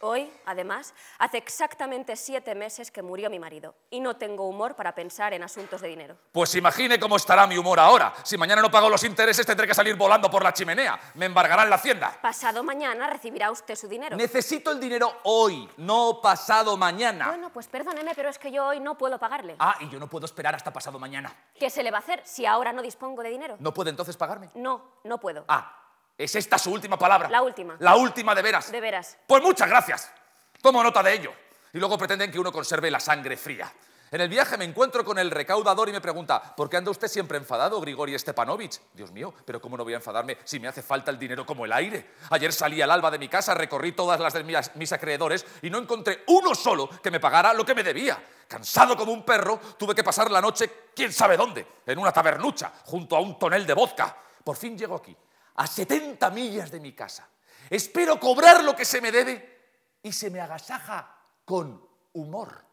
[0.00, 4.94] Hoy, además, hace exactamente siete meses que murió mi marido y no tengo humor para
[4.94, 6.16] pensar en asuntos de dinero.
[6.32, 8.12] Pues imagine cómo estará mi humor ahora.
[8.22, 10.98] Si mañana no pago los intereses, tendré que salir volando por la chimenea.
[11.14, 12.18] Me embargarán la hacienda.
[12.20, 14.16] Pasado mañana recibirá usted su dinero.
[14.16, 17.28] Necesito el dinero hoy, no pasado mañana.
[17.28, 19.56] Bueno, pues perdóneme, pero es que yo hoy no puedo pagarle.
[19.58, 21.34] Ah, y yo no puedo esperar hasta pasado mañana.
[21.58, 23.56] ¿Qué se le va a hacer si ahora no dispongo de dinero?
[23.60, 24.50] ¿No puede entonces pagarme?
[24.54, 25.44] No, no puedo.
[25.48, 25.85] Ah,
[26.16, 27.28] ¿es esta su última palabra?
[27.28, 27.76] La última.
[27.80, 28.70] La última de veras.
[28.70, 29.18] De veras.
[29.26, 30.10] Pues muchas gracias.
[30.60, 31.32] Tomo nota de ello.
[31.72, 33.72] Y luego pretenden que uno conserve la sangre fría.
[34.12, 37.08] En el viaje me encuentro con el recaudador y me pregunta, ¿por qué anda usted
[37.08, 38.80] siempre enfadado, Grigori Stepanovich?
[38.94, 41.64] Dios mío, pero ¿cómo no voy a enfadarme si me hace falta el dinero como
[41.64, 42.12] el aire?
[42.30, 45.70] Ayer salí al alba de mi casa, recorrí todas las de mis, mis acreedores y
[45.70, 48.16] no encontré uno solo que me pagara lo que me debía.
[48.46, 52.72] Cansado como un perro, tuve que pasar la noche, quién sabe dónde, en una tabernucha,
[52.84, 54.16] junto a un tonel de vodka.
[54.44, 55.16] Por fin llego aquí,
[55.56, 57.28] a 70 millas de mi casa.
[57.70, 59.56] Espero cobrar lo que se me debe
[60.02, 62.65] y se me agasaja con humor.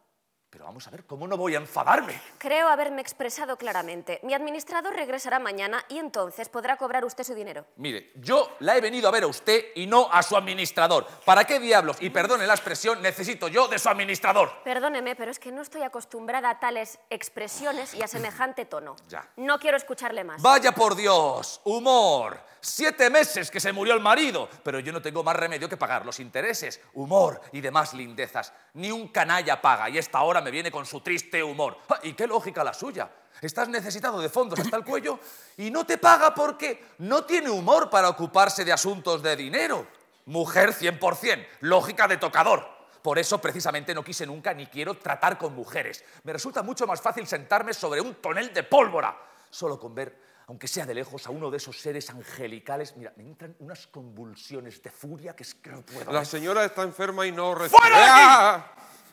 [0.54, 2.22] Pero vamos a ver, ¿cómo no voy a enfadarme?
[2.38, 4.20] Creo haberme expresado claramente.
[4.22, 7.66] Mi administrador regresará mañana y entonces podrá cobrar usted su dinero.
[7.78, 11.08] Mire, yo la he venido a ver a usted y no a su administrador.
[11.26, 14.52] ¿Para qué diablos, y perdone la expresión, necesito yo de su administrador?
[14.64, 18.96] Perdóneme, pero es que no estoy acostumbrada a tales expresiones y a semejante tono.
[19.10, 19.28] Ya.
[19.38, 20.40] No quiero escucharle más.
[20.40, 22.54] Vaya por Dios, humor.
[22.66, 26.06] Siete meses que se murió el marido, pero yo no tengo más remedio que pagar
[26.06, 28.54] los intereses, humor y demás lindezas.
[28.76, 31.78] Ni un canalla paga y esta hora me viene con su triste humor.
[31.90, 33.10] Ah, ¿Y qué lógica la suya?
[33.42, 35.20] Estás necesitado de fondos hasta el cuello
[35.58, 39.88] y no te paga porque no tiene humor para ocuparse de asuntos de dinero.
[40.26, 42.66] Mujer 100%, lógica de tocador.
[43.02, 46.06] Por eso precisamente no quise nunca ni quiero tratar con mujeres.
[46.24, 49.18] Me resulta mucho más fácil sentarme sobre un tonel de pólvora,
[49.50, 53.24] solo con ver aunque sea de lejos, a uno de esos seres angelicales, mira, me
[53.24, 56.12] entran unas convulsiones de furia que es que no puedo.
[56.12, 57.80] La señora está enferma y no recibe...
[57.80, 58.64] ¡Fuera de aquí!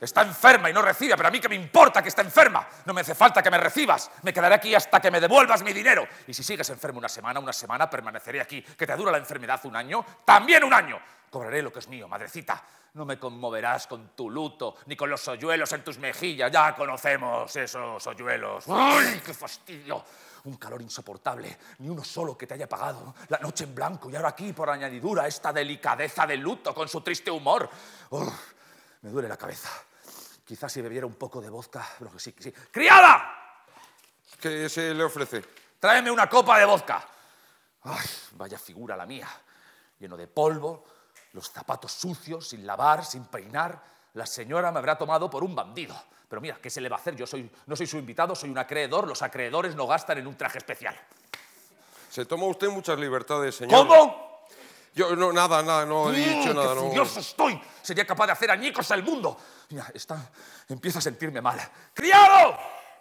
[0.01, 2.67] Está enferma y no recibe, pero a mí que me importa que esté enferma.
[2.87, 4.11] No me hace falta que me recibas.
[4.23, 6.09] Me quedaré aquí hasta que me devuelvas mi dinero.
[6.27, 8.63] Y si sigues enfermo una semana, una semana permaneceré aquí.
[8.63, 10.99] Que te dura la enfermedad un año, también un año.
[11.31, 12.65] Cobraré lo que es mío, madrecita.
[12.95, 16.51] No me conmoverás con tu luto, ni con los hoyuelos en tus mejillas.
[16.51, 18.65] Ya conocemos esos hoyuelos.
[18.69, 20.03] ¡Ay, qué fastidio!
[20.45, 23.15] Un calor insoportable, ni uno solo que te haya pagado.
[23.29, 27.03] La noche en blanco y ahora aquí, por añadidura, esta delicadeza de luto con su
[27.03, 27.69] triste humor.
[28.09, 28.33] Uf,
[29.03, 29.69] me duele la cabeza.
[30.51, 32.51] Quizás si bebiera un poco de vodka, pero que sí, sí.
[32.73, 33.63] ¡Criada!
[34.41, 35.45] ¿Qué se le ofrece?
[35.79, 37.07] Tráeme una copa de vodka.
[37.85, 39.29] Ay, vaya figura la mía.
[40.01, 40.85] Lleno de polvo,
[41.35, 43.81] los zapatos sucios, sin lavar, sin peinar.
[44.15, 45.95] La señora me habrá tomado por un bandido.
[46.29, 47.15] Pero mira, ¿qué se le va a hacer?
[47.15, 49.07] Yo soy, no soy su invitado, soy un acreedor.
[49.07, 51.01] Los acreedores no gastan en un traje especial.
[52.11, 53.87] Se toma usted muchas libertades, señor.
[53.87, 54.30] ¿Cómo?
[55.01, 56.75] Yo, no, nada, nada, no he dicho ¡Mm, nada.
[56.75, 56.89] ¡Qué no.
[56.89, 57.59] furioso estoy!
[57.81, 59.35] Sería capaz de hacer añicos al mundo.
[59.71, 60.31] Mira, está,
[60.69, 61.59] empiezo a sentirme mal.
[61.95, 62.59] ¡Criado!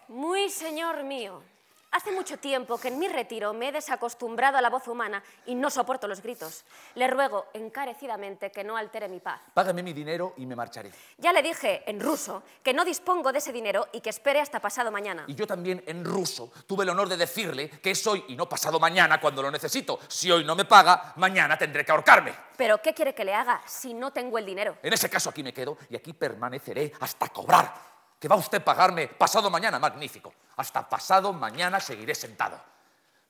[0.07, 1.43] Muy señor mío.
[1.91, 5.55] Hace mucho tiempo que en mi retiro me he desacostumbrado a la voz humana y
[5.55, 6.63] no soporto los gritos.
[6.93, 9.41] Le ruego encarecidamente que no altere mi paz.
[9.55, 10.91] Págame mi dinero y me marcharé.
[11.17, 14.59] Ya le dije en ruso que no dispongo de ese dinero y que espere hasta
[14.59, 15.25] pasado mañana.
[15.27, 18.47] Y yo también en ruso tuve el honor de decirle que es hoy y no
[18.47, 19.99] pasado mañana cuando lo necesito.
[20.07, 22.33] Si hoy no me paga, mañana tendré que ahorcarme.
[22.55, 24.77] Pero ¿qué quiere que le haga si no tengo el dinero?
[24.83, 27.98] En ese caso aquí me quedo y aquí permaneceré hasta cobrar.
[28.19, 29.79] ¿Que va usted a pagarme pasado mañana?
[29.79, 30.33] Magnífico.
[30.57, 32.59] Hasta pasado mañana seguiré sentado.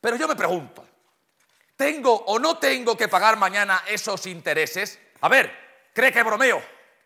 [0.01, 0.83] Pero yo me pregunto,
[1.75, 4.99] ¿tengo o no tengo que pagar mañana esos intereses?
[5.21, 6.61] A ver, ¿Cree que bromeo?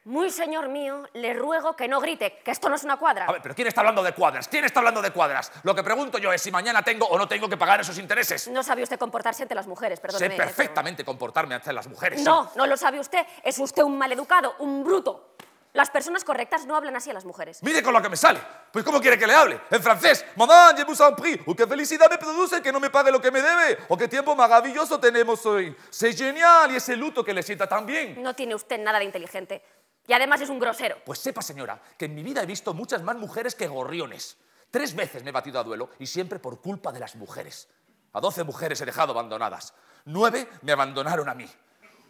[0.05, 3.25] Muy señor mío, le ruego que no grite, que esto no es una cuadra.
[3.25, 4.47] A ver, pero ¿quién está hablando de cuadras?
[4.49, 5.51] ¿Quién está hablando de cuadras?
[5.63, 8.49] Lo que pregunto yo es si mañana tengo o no tengo que pagar esos intereses.
[8.49, 10.35] No sabe usted comportarse ante las mujeres, Sé perdóneme.
[10.35, 12.21] pero- perfectamente comportarme ante las mujeres.
[12.21, 13.25] No, no lo sabe usted.
[13.41, 15.35] Es usted un maleducado, un bruto.
[15.73, 17.63] Las personas correctas no hablan así a las mujeres.
[17.63, 18.39] Mire con lo que me sale.
[18.71, 19.59] Pues ¿cómo quiere que le hable?
[19.71, 20.23] En francés.
[20.35, 21.41] Maman, je vous en prie.
[21.47, 23.79] O qué felicidad me produce que no me pague lo que me debe.
[23.89, 25.75] O qué tiempo maravilloso tenemos hoy.
[25.89, 28.21] C'est genial y ese luto que le sienta tan bien.
[28.21, 29.63] No tiene usted nada de inteligente.
[30.05, 30.97] Y además es un grosero.
[31.03, 34.37] Pues sepa, señora, que en mi vida he visto muchas más mujeres que gorriones.
[34.69, 37.67] Tres veces me he batido a duelo y siempre por culpa de las mujeres.
[38.11, 39.73] A doce mujeres he dejado abandonadas.
[40.05, 41.49] Nueve me abandonaron a mí.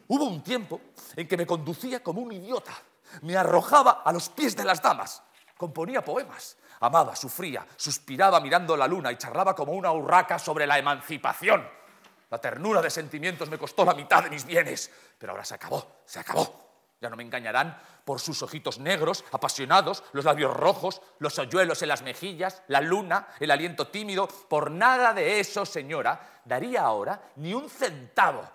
[0.09, 0.81] Hubo un tiempo
[1.15, 2.73] en que me conducía como un idiota.
[3.21, 5.23] Me arrojaba a los pies de las damas.
[5.57, 6.57] Componía poemas.
[6.79, 11.65] Amaba, sufría, suspiraba mirando la luna y charlaba como una urraca sobre la emancipación.
[12.29, 14.91] La ternura de sentimientos me costó la mitad de mis bienes.
[15.17, 16.63] Pero ahora se acabó, se acabó.
[16.99, 21.89] Ya no me engañarán por sus ojitos negros, apasionados, los labios rojos, los hoyuelos en
[21.89, 24.27] las mejillas, la luna, el aliento tímido.
[24.27, 28.49] Por nada de eso, señora, daría ahora ni un centavo.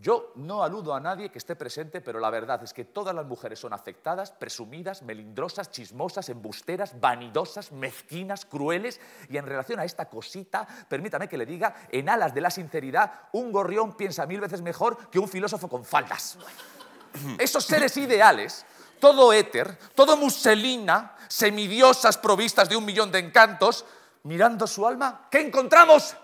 [0.00, 3.24] Yo no aludo a nadie que esté presente, pero la verdad es que todas las
[3.24, 9.00] mujeres son afectadas, presumidas, melindrosas, chismosas, embusteras, vanidosas, mezquinas, crueles.
[9.30, 13.28] Y en relación a esta cosita, permítame que le diga, en alas de la sinceridad,
[13.32, 16.38] un gorrión piensa mil veces mejor que un filósofo con faldas.
[17.38, 18.66] Esos seres ideales,
[19.00, 23.84] todo éter, todo muselina, semidiosas provistas de un millón de encantos,
[24.24, 26.16] mirando su alma, ¿qué encontramos?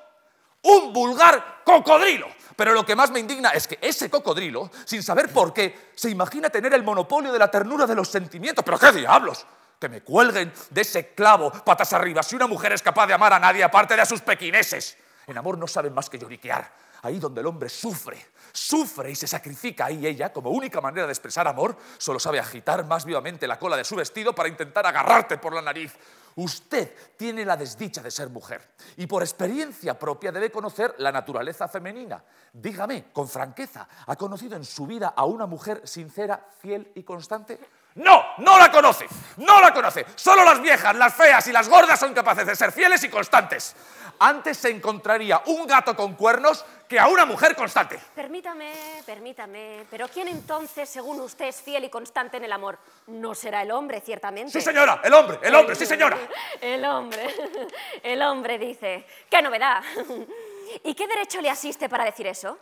[0.63, 2.29] Un vulgar cocodrilo.
[2.57, 6.11] Pero lo que más me indigna es que ese cocodrilo, sin saber por qué, se
[6.11, 8.65] imagina tener el monopolio de la ternura de los sentimientos.
[8.65, 9.47] ¿Pero qué diablos?
[9.79, 13.33] Que me cuelguen de ese clavo patas arriba si una mujer es capaz de amar
[13.33, 14.99] a nadie aparte de a sus pequineses.
[15.27, 16.71] En amor no saben más que lloriquear.
[17.03, 21.13] Ahí donde el hombre sufre, sufre y se sacrifica, ahí ella, como única manera de
[21.13, 25.39] expresar amor, solo sabe agitar más vivamente la cola de su vestido para intentar agarrarte
[25.39, 25.95] por la nariz.
[26.37, 28.63] Usted tiene la desdicha de ser mujer
[28.97, 32.23] y por experiencia propia debe conocer la naturaleza femenina.
[32.53, 37.59] Dígame, con franqueza, ¿ha conocido en su vida a una mujer sincera, fiel y constante?
[37.97, 39.07] No, no la conoce,
[39.39, 40.07] no la conoce.
[40.15, 43.75] Solo las viejas, las feas y las gordas son capaces de ser fieles y constantes.
[44.23, 47.99] Antes se encontraría un gato con cuernos que a una mujer constante.
[48.15, 48.73] Permítame,
[49.07, 49.87] permítame.
[49.91, 52.79] Pero ¿quién entonces, según usted, es fiel y constante en el amor?
[53.07, 54.53] No será el hombre, ciertamente.
[54.53, 56.19] Sí, señora, el hombre, el hombre, sí, señora.
[56.61, 57.35] El hombre.
[58.03, 59.07] El hombre dice.
[59.31, 59.83] ¡Qué novedad!
[60.85, 62.59] ¿Y qué derecho le asiste para decir eso?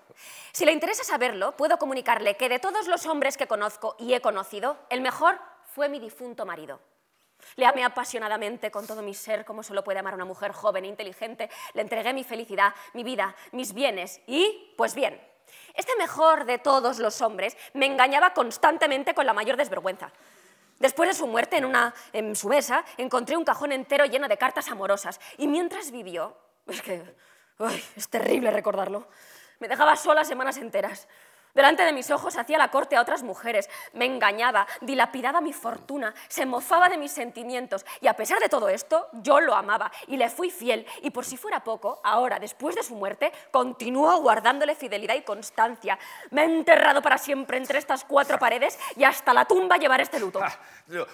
[0.52, 4.20] Si le interesa saberlo, puedo comunicarle que de todos los hombres que conozco y he
[4.20, 5.39] conocido, el mejor
[5.74, 6.80] fue mi difunto marido.
[7.56, 10.89] Le amé apasionadamente con todo mi ser, como solo puede amar una mujer joven e
[10.89, 11.51] inteligente.
[11.74, 15.20] Le entregué mi felicidad, mi vida, mis bienes y, pues bien,
[15.74, 20.12] este mejor de todos los hombres me engañaba constantemente con la mayor desvergüenza.
[20.78, 24.36] Después de su muerte, en, una, en su mesa, encontré un cajón entero lleno de
[24.36, 25.20] cartas amorosas.
[25.36, 26.36] Y mientras vivió,
[26.66, 27.02] es que
[27.97, 29.09] es terrible recordarlo,
[29.59, 31.09] me dejaba sola semanas enteras.
[31.54, 36.14] Delante de mis ojos hacía la corte a otras mujeres, me engañaba, dilapidaba mi fortuna,
[36.28, 37.84] se mofaba de mis sentimientos.
[38.00, 40.86] Y a pesar de todo esto, yo lo amaba y le fui fiel.
[41.02, 45.98] Y por si fuera poco, ahora, después de su muerte, continúo guardándole fidelidad y constancia.
[46.30, 50.20] Me he enterrado para siempre entre estas cuatro paredes y hasta la tumba llevaré este
[50.20, 50.40] luto.
[50.42, 50.52] Ah,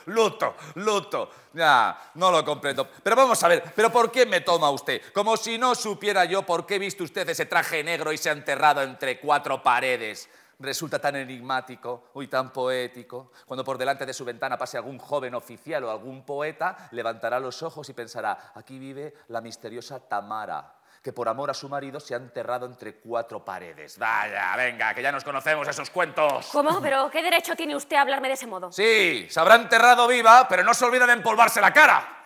[0.06, 1.31] Luto, luto.
[1.52, 2.89] Ya, no lo comprendo.
[3.02, 5.01] Pero vamos a ver, ¿pero por qué me toma usted?
[5.12, 8.32] Como si no supiera yo por qué viste usted ese traje negro y se ha
[8.32, 10.28] enterrado entre cuatro paredes.
[10.59, 13.33] Resulta tan enigmático, uy, tan poético.
[13.47, 17.63] Cuando por delante de su ventana pase algún joven oficial o algún poeta, levantará los
[17.63, 22.15] ojos y pensará, aquí vive la misteriosa Tamara, que por amor a su marido se
[22.15, 23.99] ha enterrado entre cuatro paredes.
[23.99, 26.49] Vaya, venga, que ya nos conocemos esos cuentos.
[26.53, 26.81] ¿Cómo?
[26.81, 28.73] ¿Pero qué derecho tiene usted a hablarme de ese modo?
[28.73, 32.24] Sí, se habrá enterrado viva, pero no se olvida de empolvarse la cara.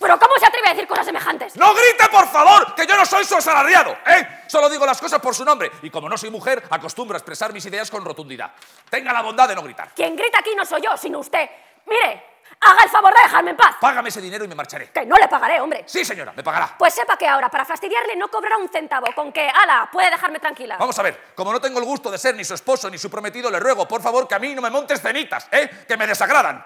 [0.00, 1.56] ¿Pero cómo se atreve a decir cosas semejantes?
[1.56, 2.74] ¡No grite, por favor!
[2.74, 3.96] ¡Que yo no soy su asalariado!
[4.06, 4.44] ¿eh?
[4.46, 5.70] Solo digo las cosas por su nombre.
[5.82, 8.52] Y como no soy mujer, acostumbro a expresar mis ideas con rotundidad.
[8.90, 9.94] Tenga la bondad de no gritar.
[9.94, 11.48] Quien grita aquí no soy yo, sino usted.
[11.86, 13.76] Mire, haga el favor de dejarme en paz.
[13.80, 14.90] Págame ese dinero y me marcharé.
[14.90, 15.84] Que no le pagaré, hombre.
[15.86, 16.74] Sí, señora, me pagará.
[16.76, 20.38] Pues sepa que ahora, para fastidiarle, no cobrará un centavo, con que, ala, puede dejarme
[20.38, 20.76] tranquila.
[20.76, 23.10] Vamos a ver, como no tengo el gusto de ser ni su esposo ni su
[23.10, 25.84] prometido, le ruego, por favor, que a mí no me montes cenitas, ¿eh?
[25.88, 26.64] Que me desagradan.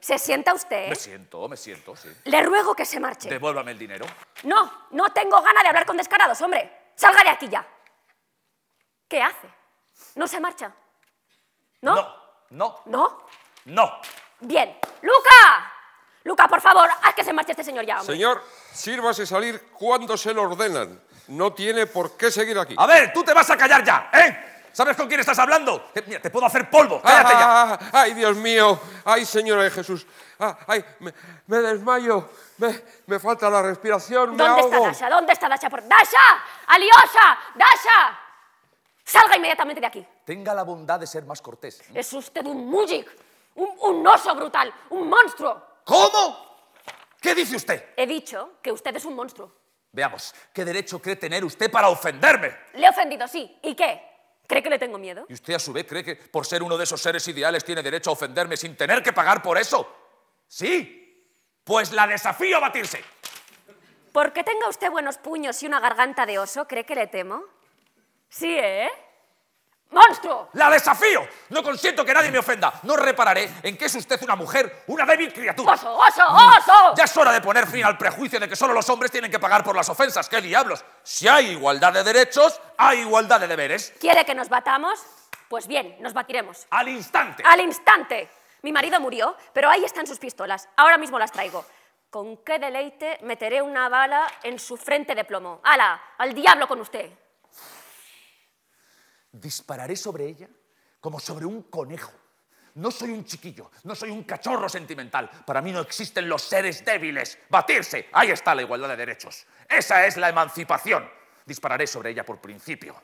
[0.00, 0.88] ¿Se sienta usted?
[0.90, 2.08] Me siento, me siento, sí.
[2.24, 3.28] Le ruego que se marche.
[3.28, 4.06] Devuélvame el dinero.
[4.44, 6.90] No, no tengo ganas de hablar con descarados, hombre.
[6.94, 7.66] Salga de aquí ya.
[9.08, 9.48] ¿Qué hace?
[10.14, 10.72] ¿No se marcha?
[11.80, 11.94] ¿No?
[11.94, 12.14] No,
[12.50, 13.26] no, ¿No?
[13.66, 14.00] no.
[14.40, 14.76] Bien.
[15.02, 15.72] ¡Luca!
[16.24, 18.14] Luca, por favor, haz que se marche este señor ya, hombre.
[18.14, 21.00] Señor, sírvase salir cuando se lo ordenan.
[21.28, 22.74] No tiene por qué seguir aquí.
[22.76, 24.57] A ver, tú te vas a callar ya, ¿eh?
[24.72, 25.90] ¿Sabes con quién estás hablando?
[25.94, 27.00] Eh, mira, te puedo hacer polvo.
[27.02, 27.72] Cállate ya.
[27.72, 28.80] Ah, ¡Ay, Dios mío!
[29.04, 30.06] ¡Ay, Señora de Jesús!
[30.38, 31.12] Ah, ¡Ay, me,
[31.46, 32.28] me desmayo!
[32.58, 34.80] Me, me falta la respiración, me ¿Dónde está.
[34.80, 35.08] Dasha?
[35.10, 35.70] ¿Dónde está Dasha?
[35.70, 36.42] Por- ¡Dasha!
[36.66, 37.38] ¡Aliosa!
[37.54, 38.18] ¡Dasha!
[39.04, 40.06] ¡Salga inmediatamente de aquí!
[40.24, 41.80] Tenga la bondad de ser más cortés.
[41.94, 43.08] Es usted un mujik,
[43.54, 45.62] un, un oso brutal, un monstruo.
[45.84, 46.46] ¿Cómo?
[47.20, 47.90] ¿Qué dice usted?
[47.96, 49.52] He dicho que usted es un monstruo.
[49.90, 52.54] Veamos, ¿qué derecho cree tener usted para ofenderme?
[52.74, 53.58] Le he ofendido, sí.
[53.62, 54.07] ¿Y qué?
[54.48, 55.26] ¿Cree que le tengo miedo?
[55.28, 57.82] ¿Y usted a su vez cree que por ser uno de esos seres ideales tiene
[57.82, 59.86] derecho a ofenderme sin tener que pagar por eso?
[60.48, 61.22] Sí.
[61.62, 63.04] Pues la desafío a batirse.
[64.10, 67.44] Porque tenga usted buenos puños y una garganta de oso, ¿cree que le temo?
[68.30, 68.90] Sí, ¿eh?
[69.90, 70.50] ¡Monstruo!
[70.52, 71.26] ¡La desafío!
[71.48, 72.72] No consiento que nadie me ofenda.
[72.82, 75.72] No repararé en que es usted una mujer, una débil criatura.
[75.72, 76.94] ¡Oso, oso, oso!
[76.94, 79.38] Ya es hora de poner fin al prejuicio de que solo los hombres tienen que
[79.38, 80.28] pagar por las ofensas.
[80.28, 80.84] ¡Qué diablos!
[81.02, 83.94] Si hay igualdad de derechos, hay igualdad de deberes.
[83.98, 85.02] ¿Quiere que nos batamos?
[85.48, 86.66] Pues bien, nos batiremos.
[86.70, 87.42] Al instante.
[87.46, 88.28] Al instante.
[88.62, 90.68] Mi marido murió, pero ahí están sus pistolas.
[90.76, 91.64] Ahora mismo las traigo.
[92.10, 95.60] Con qué deleite meteré una bala en su frente de plomo.
[95.64, 96.00] ¡Hala!
[96.18, 97.10] ¡Al diablo con usted!
[99.40, 100.48] Dispararé sobre ella
[101.00, 102.12] como sobre un conejo.
[102.74, 105.28] No soy un chiquillo, no soy un cachorro sentimental.
[105.44, 107.38] Para mí no existen los seres débiles.
[107.48, 109.46] Batirse, ahí está la igualdad de derechos.
[109.68, 111.08] Esa es la emancipación.
[111.44, 113.00] Dispararé sobre ella por principio.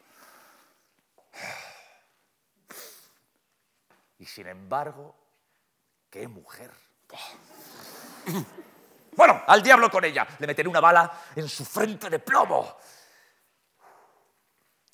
[4.19, 5.17] Y sin embargo,
[6.09, 6.71] qué mujer.
[9.17, 10.27] Bueno, al diablo con ella.
[10.39, 12.77] Le meteré una bala en su frente de plomo.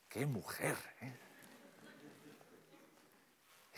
[0.09, 0.77] Qué mujer.
[1.01, 1.20] ¿eh?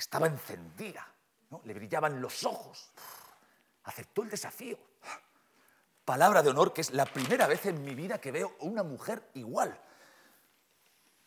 [0.03, 1.07] Estaba encendida,
[1.51, 1.61] ¿no?
[1.65, 2.91] le brillaban los ojos.
[3.85, 4.77] Aceptó el desafío.
[6.05, 9.31] Palabra de honor que es la primera vez en mi vida que veo una mujer
[9.35, 9.81] igual.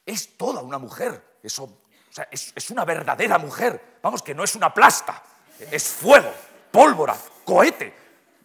[0.06, 1.38] Es toda una mujer.
[1.42, 1.80] Eso, o
[2.12, 4.00] sea, es, una verdadera mujer.
[4.02, 5.24] Vamos, que no es una plasta.
[5.58, 6.34] Es fuego,
[6.70, 7.16] pólvora,
[7.46, 7.96] cohete.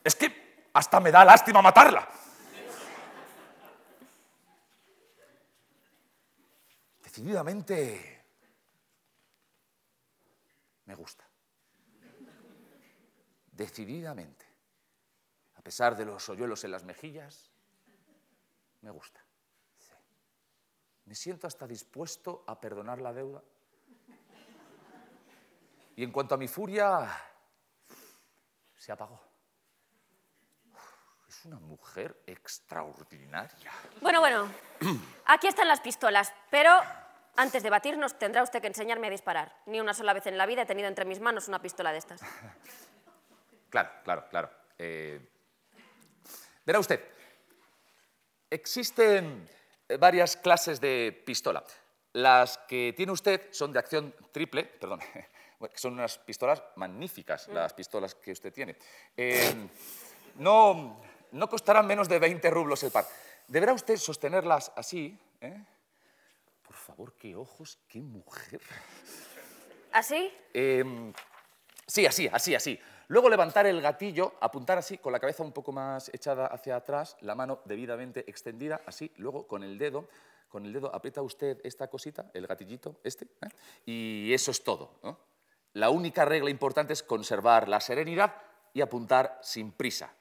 [0.05, 2.09] Es que hasta me da lástima matarla.
[7.03, 8.10] Decididamente
[10.91, 11.25] me gusta.
[13.53, 14.45] Decididamente.
[15.55, 17.53] A pesar de los hoyuelos en las mejillas,
[18.81, 19.21] me gusta.
[19.79, 19.93] Sí.
[21.05, 23.41] Me siento hasta dispuesto a perdonar la deuda.
[25.95, 27.09] Y en cuanto a mi furia,
[28.75, 29.21] se apagó.
[31.29, 33.71] Es una mujer extraordinaria.
[34.01, 34.51] Bueno, bueno.
[35.27, 36.73] Aquí están las pistolas, pero
[37.37, 39.55] antes de batirnos tendrá usted que enseñarme a disparar.
[39.67, 41.99] Ni una sola vez en la vida he tenido entre mis manos una pistola de
[41.99, 42.21] estas.
[43.71, 44.51] Claro, claro, claro.
[44.77, 45.21] Eh,
[46.67, 47.01] verá usted,
[48.51, 49.49] existen
[49.89, 51.63] eh, varias clases de pistola.
[52.15, 54.99] Las que tiene usted son de acción triple, perdón,
[55.75, 58.77] son unas pistolas magníficas, las pistolas que usted tiene.
[59.17, 59.55] Eh,
[60.37, 61.01] no,
[61.33, 63.07] no costarán menos de 20 rublos el par.
[63.47, 65.17] Deberá usted sostenerlas así.
[65.41, 65.65] ¿eh?
[66.71, 68.61] Por favor, qué ojos, qué mujer.
[69.91, 70.31] ¿Así?
[70.55, 71.13] Eh,
[71.85, 72.79] sí, así, así, así.
[73.09, 77.17] Luego levantar el gatillo, apuntar así, con la cabeza un poco más echada hacia atrás,
[77.23, 79.11] la mano debidamente extendida, así.
[79.17, 80.09] Luego con el dedo,
[80.49, 83.49] con el dedo aprieta usted esta cosita, el gatillito este, ¿eh?
[83.85, 84.93] y eso es todo.
[85.03, 85.19] ¿no?
[85.73, 88.33] La única regla importante es conservar la serenidad
[88.73, 90.15] y apuntar sin prisa.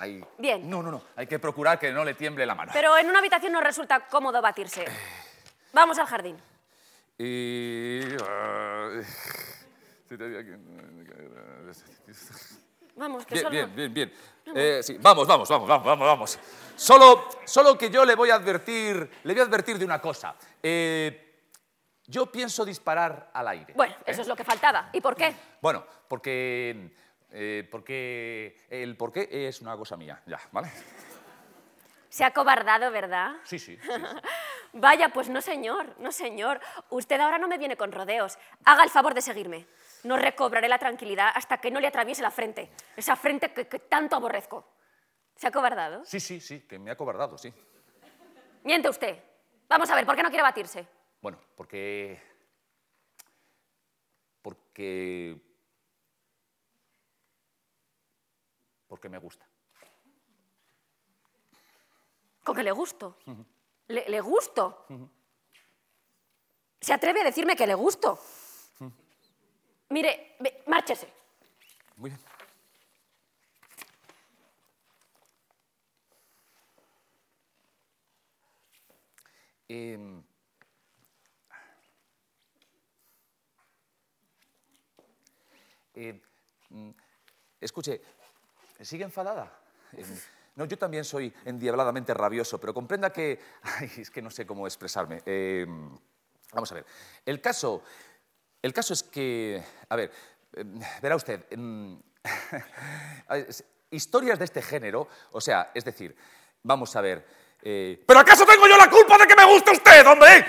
[0.00, 0.68] Hay- Bien.
[0.68, 1.02] No, no, no.
[1.14, 2.72] Hay que procurar que no le tiemble la mano.
[2.74, 4.86] Pero en una habitación no resulta cómodo batirse.
[5.72, 6.36] Vamos al jardín.
[7.18, 8.00] Y...
[8.26, 8.88] ah,
[12.96, 13.50] Vamos, que Bien, solo...
[13.54, 14.12] bien, bien, bien.
[14.54, 16.38] Eh, sí, vamos, vamos, vamos, vamos, vamos, vamos.
[16.76, 20.34] Solo, solo que yo le voy a advertir, le voy a advertir de una cosa.
[20.62, 21.42] Eh,
[22.06, 23.74] yo pienso disparar al aire.
[23.76, 24.90] Bueno, eso es lo que faltaba.
[24.92, 25.34] ¿Y por qué?
[25.60, 26.90] Bueno, porque,
[27.32, 30.70] eh, porque el por qué es una cosa mía, ya, ¿vale?
[32.08, 33.36] Se ha cobardado, ¿verdad?
[33.44, 33.76] Sí, sí.
[33.76, 33.90] sí, sí.
[34.72, 36.60] Vaya, pues no, señor, no, señor.
[36.90, 38.38] Usted ahora no me viene con rodeos.
[38.64, 39.66] Haga el favor de seguirme.
[40.04, 42.70] No recobraré la tranquilidad hasta que no le atraviese la frente.
[42.96, 44.66] Esa frente que, que tanto aborrezco.
[45.36, 46.04] ¿Se ha cobardado?
[46.04, 47.52] Sí, sí, sí, que me ha cobardado, sí.
[48.62, 49.18] Miente usted.
[49.68, 50.86] Vamos a ver, ¿por qué no quiere batirse?
[51.20, 52.20] Bueno, porque.
[54.42, 55.49] Porque.
[58.90, 59.46] porque me gusta.
[62.42, 63.18] Con que le gusto.
[63.86, 64.84] Le, le, gusto.
[66.80, 68.18] Se atreve a decirme que le gusto.
[69.90, 70.36] Mire,
[70.66, 71.08] márchese.
[71.96, 72.20] Muy bien.
[79.68, 80.24] Em,
[85.94, 86.20] eh,
[86.70, 86.90] mm,
[87.60, 88.00] escuche,
[88.82, 89.52] ¿sigue enfadada?
[90.56, 93.40] No, yo también soy endiabladamente rabioso, pero comprenda que...
[93.62, 95.22] Ay, es que no sé cómo expresarme.
[95.24, 95.66] Eh,
[96.52, 96.86] vamos a ver.
[97.24, 97.82] El caso,
[98.60, 99.62] el caso es que...
[99.88, 100.12] A ver,
[101.00, 101.46] verá usted...
[101.56, 101.94] mm,
[103.90, 106.14] historias de este género, o sea, es decir,
[106.62, 107.26] vamos a ver...
[107.62, 110.44] eh, ¿Pero acaso tengo yo la culpa de que me guste usted, hombre?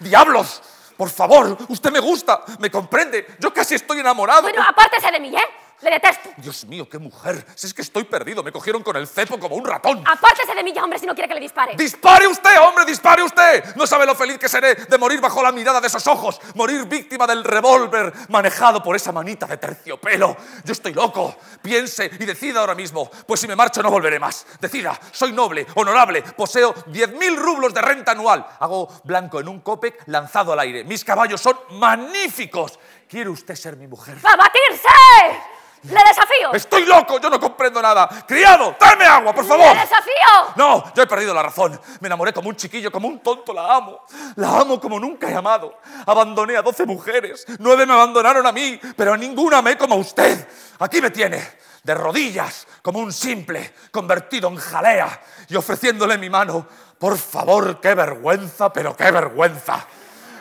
[0.00, 0.62] ¡Diablos!
[0.96, 3.26] Por favor, usted me gusta, me comprende.
[3.40, 4.42] Yo casi estoy enamorado.
[4.42, 5.63] Bueno, apártese de mí, ¿eh?
[5.80, 6.30] Le detesto.
[6.38, 7.44] Dios mío, qué mujer.
[7.54, 10.02] Si es que estoy perdido, me cogieron con el cepo como un ratón.
[10.06, 11.74] Apártese de mí ya, hombre, si no quiere que le dispare.
[11.76, 13.74] ¡Dispare usted, hombre, dispare usted!
[13.76, 16.84] No sabe lo feliz que seré de morir bajo la mirada de esos ojos, morir
[16.86, 20.36] víctima del revólver manejado por esa manita de terciopelo.
[20.64, 21.36] Yo estoy loco.
[21.60, 24.46] Piense y decida ahora mismo, pues si me marcho no volveré más.
[24.60, 28.46] Decida, soy noble, honorable, poseo 10.000 rublos de renta anual.
[28.60, 30.84] Hago blanco en un copec lanzado al aire.
[30.84, 32.78] Mis caballos son magníficos.
[33.08, 34.18] ¿Quiere usted ser mi mujer?
[34.24, 35.63] ¡A batirse!
[35.84, 36.52] ¡Le desafío!
[36.54, 38.08] Estoy loco, yo no comprendo nada.
[38.26, 39.74] Criado, dame agua, por favor.
[39.74, 40.54] ¡Le desafío!
[40.56, 41.78] No, yo he perdido la razón.
[42.00, 44.00] Me enamoré como un chiquillo, como un tonto, la amo.
[44.36, 45.78] La amo como nunca he amado.
[46.06, 47.44] Abandoné a doce mujeres.
[47.58, 50.48] Nueve me abandonaron a mí, pero a ninguna amé como a usted.
[50.78, 51.46] Aquí me tiene,
[51.82, 56.66] de rodillas, como un simple, convertido en jalea y ofreciéndole mi mano.
[56.98, 59.86] Por favor, qué vergüenza, pero qué vergüenza.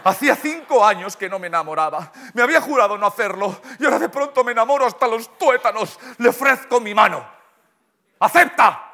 [0.03, 2.11] Hacía cinco años que no me enamoraba.
[2.33, 5.99] Me había jurado no hacerlo y ahora de pronto me enamoro hasta los tuétanos.
[6.17, 7.25] Le ofrezco mi mano.
[8.19, 8.91] ¿Acepta?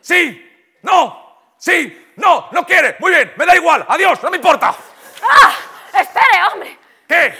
[0.00, 0.78] ¿Sí?
[0.82, 1.54] ¿No?
[1.56, 2.12] ¿Sí?
[2.16, 2.48] ¿No?
[2.52, 2.96] ¿No quiere?
[3.00, 3.84] Muy bien, me da igual.
[3.88, 4.74] Adiós, no me importa.
[5.22, 5.52] ¡Ah!
[6.00, 6.78] ¡Espere, hombre!
[7.08, 7.34] ¿Qué?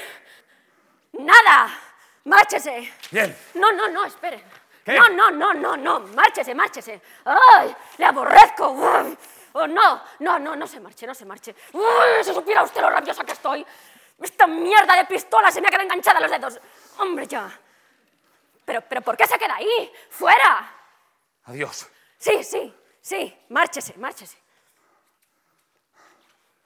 [1.12, 1.78] ¡Nada!
[2.24, 2.92] ¡Márchese!
[3.10, 3.36] Bien.
[3.54, 4.42] No, no, no, espere.
[4.84, 4.98] ¿Qué?
[4.98, 6.00] No, no, no, no, no.
[6.00, 7.00] Márchese, márchese.
[7.24, 7.74] ¡Ay!
[7.98, 8.76] ¡Le aborrezco!
[9.56, 11.54] Oh, no, no, no, no se marche, no se marche.
[11.72, 12.24] ¡Uy!
[12.24, 13.64] Si supiera usted lo rabiosa que estoy.
[14.20, 16.60] Esta mierda de pistola se me ha quedado enganchada a los dedos.
[16.98, 17.48] Hombre, ya.
[18.64, 19.92] Pero, pero, ¿por qué se queda ahí?
[20.10, 20.74] ¡Fuera!
[21.44, 21.86] Adiós.
[22.18, 23.44] Sí, sí, sí.
[23.50, 24.36] Márchese, márchese.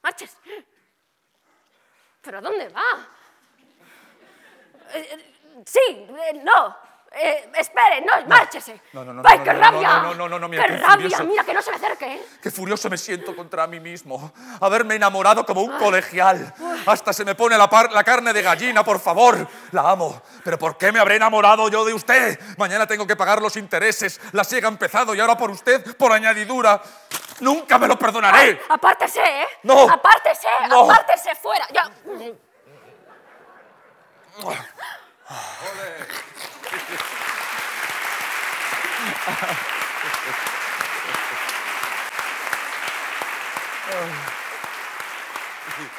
[0.00, 0.36] Márchese.
[2.22, 3.06] ¿Pero a dónde va?
[4.94, 6.76] Eh, eh, sí, eh, no.
[7.10, 8.80] Eh, espere, no, márchese.
[8.92, 9.88] no, no, no, ¡Ay, no, qué no, rabia!
[9.88, 10.94] no, no, no, no, no, mira, ¡Qué qué rabia!
[11.08, 11.24] furioso.
[11.24, 12.14] Mira, que no se me acerque.
[12.14, 12.22] ¿eh?
[12.42, 14.30] Qué furioso me siento contra mí mismo.
[14.60, 16.52] Haberme enamorado como un colegial.
[16.86, 19.48] Hasta se me pone la, par- la carne de gallina, por favor.
[19.72, 20.20] La amo.
[20.44, 22.38] Pero ¿por qué me habré enamorado yo de usted?
[22.58, 24.20] Mañana tengo que pagar los intereses.
[24.32, 26.80] La siega ha empezado y ahora por usted, por añadidura.
[27.40, 28.60] Nunca me lo perdonaré.
[28.68, 29.46] Apártese, ¿eh?
[29.62, 29.88] No.
[29.90, 30.84] Apártese, No.
[30.90, 31.66] apártese, fuera.
[31.72, 31.90] Ya.
[36.78, 36.90] Thank
[45.80, 45.97] you.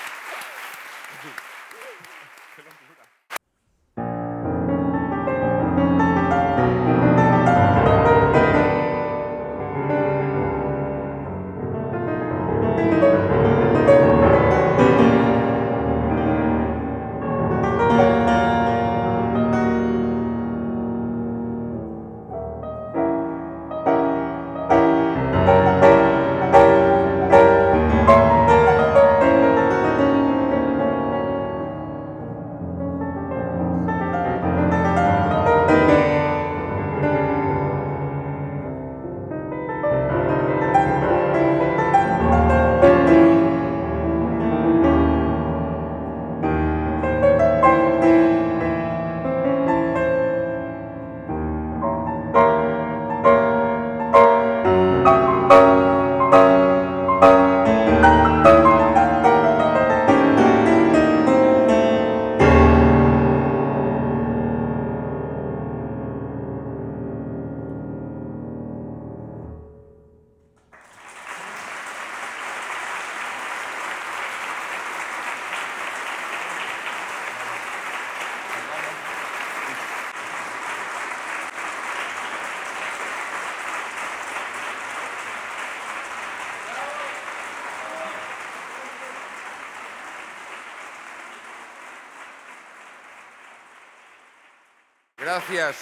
[95.40, 95.78] Gracias,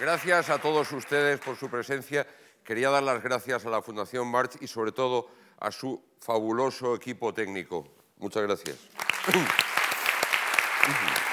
[0.00, 2.26] gracias a todos ustedes por su presencia.
[2.64, 5.28] Quería dar las gracias a la Fundación March y sobre todo
[5.60, 7.86] a su fabuloso equipo técnico.
[8.16, 8.78] Muchas gracias.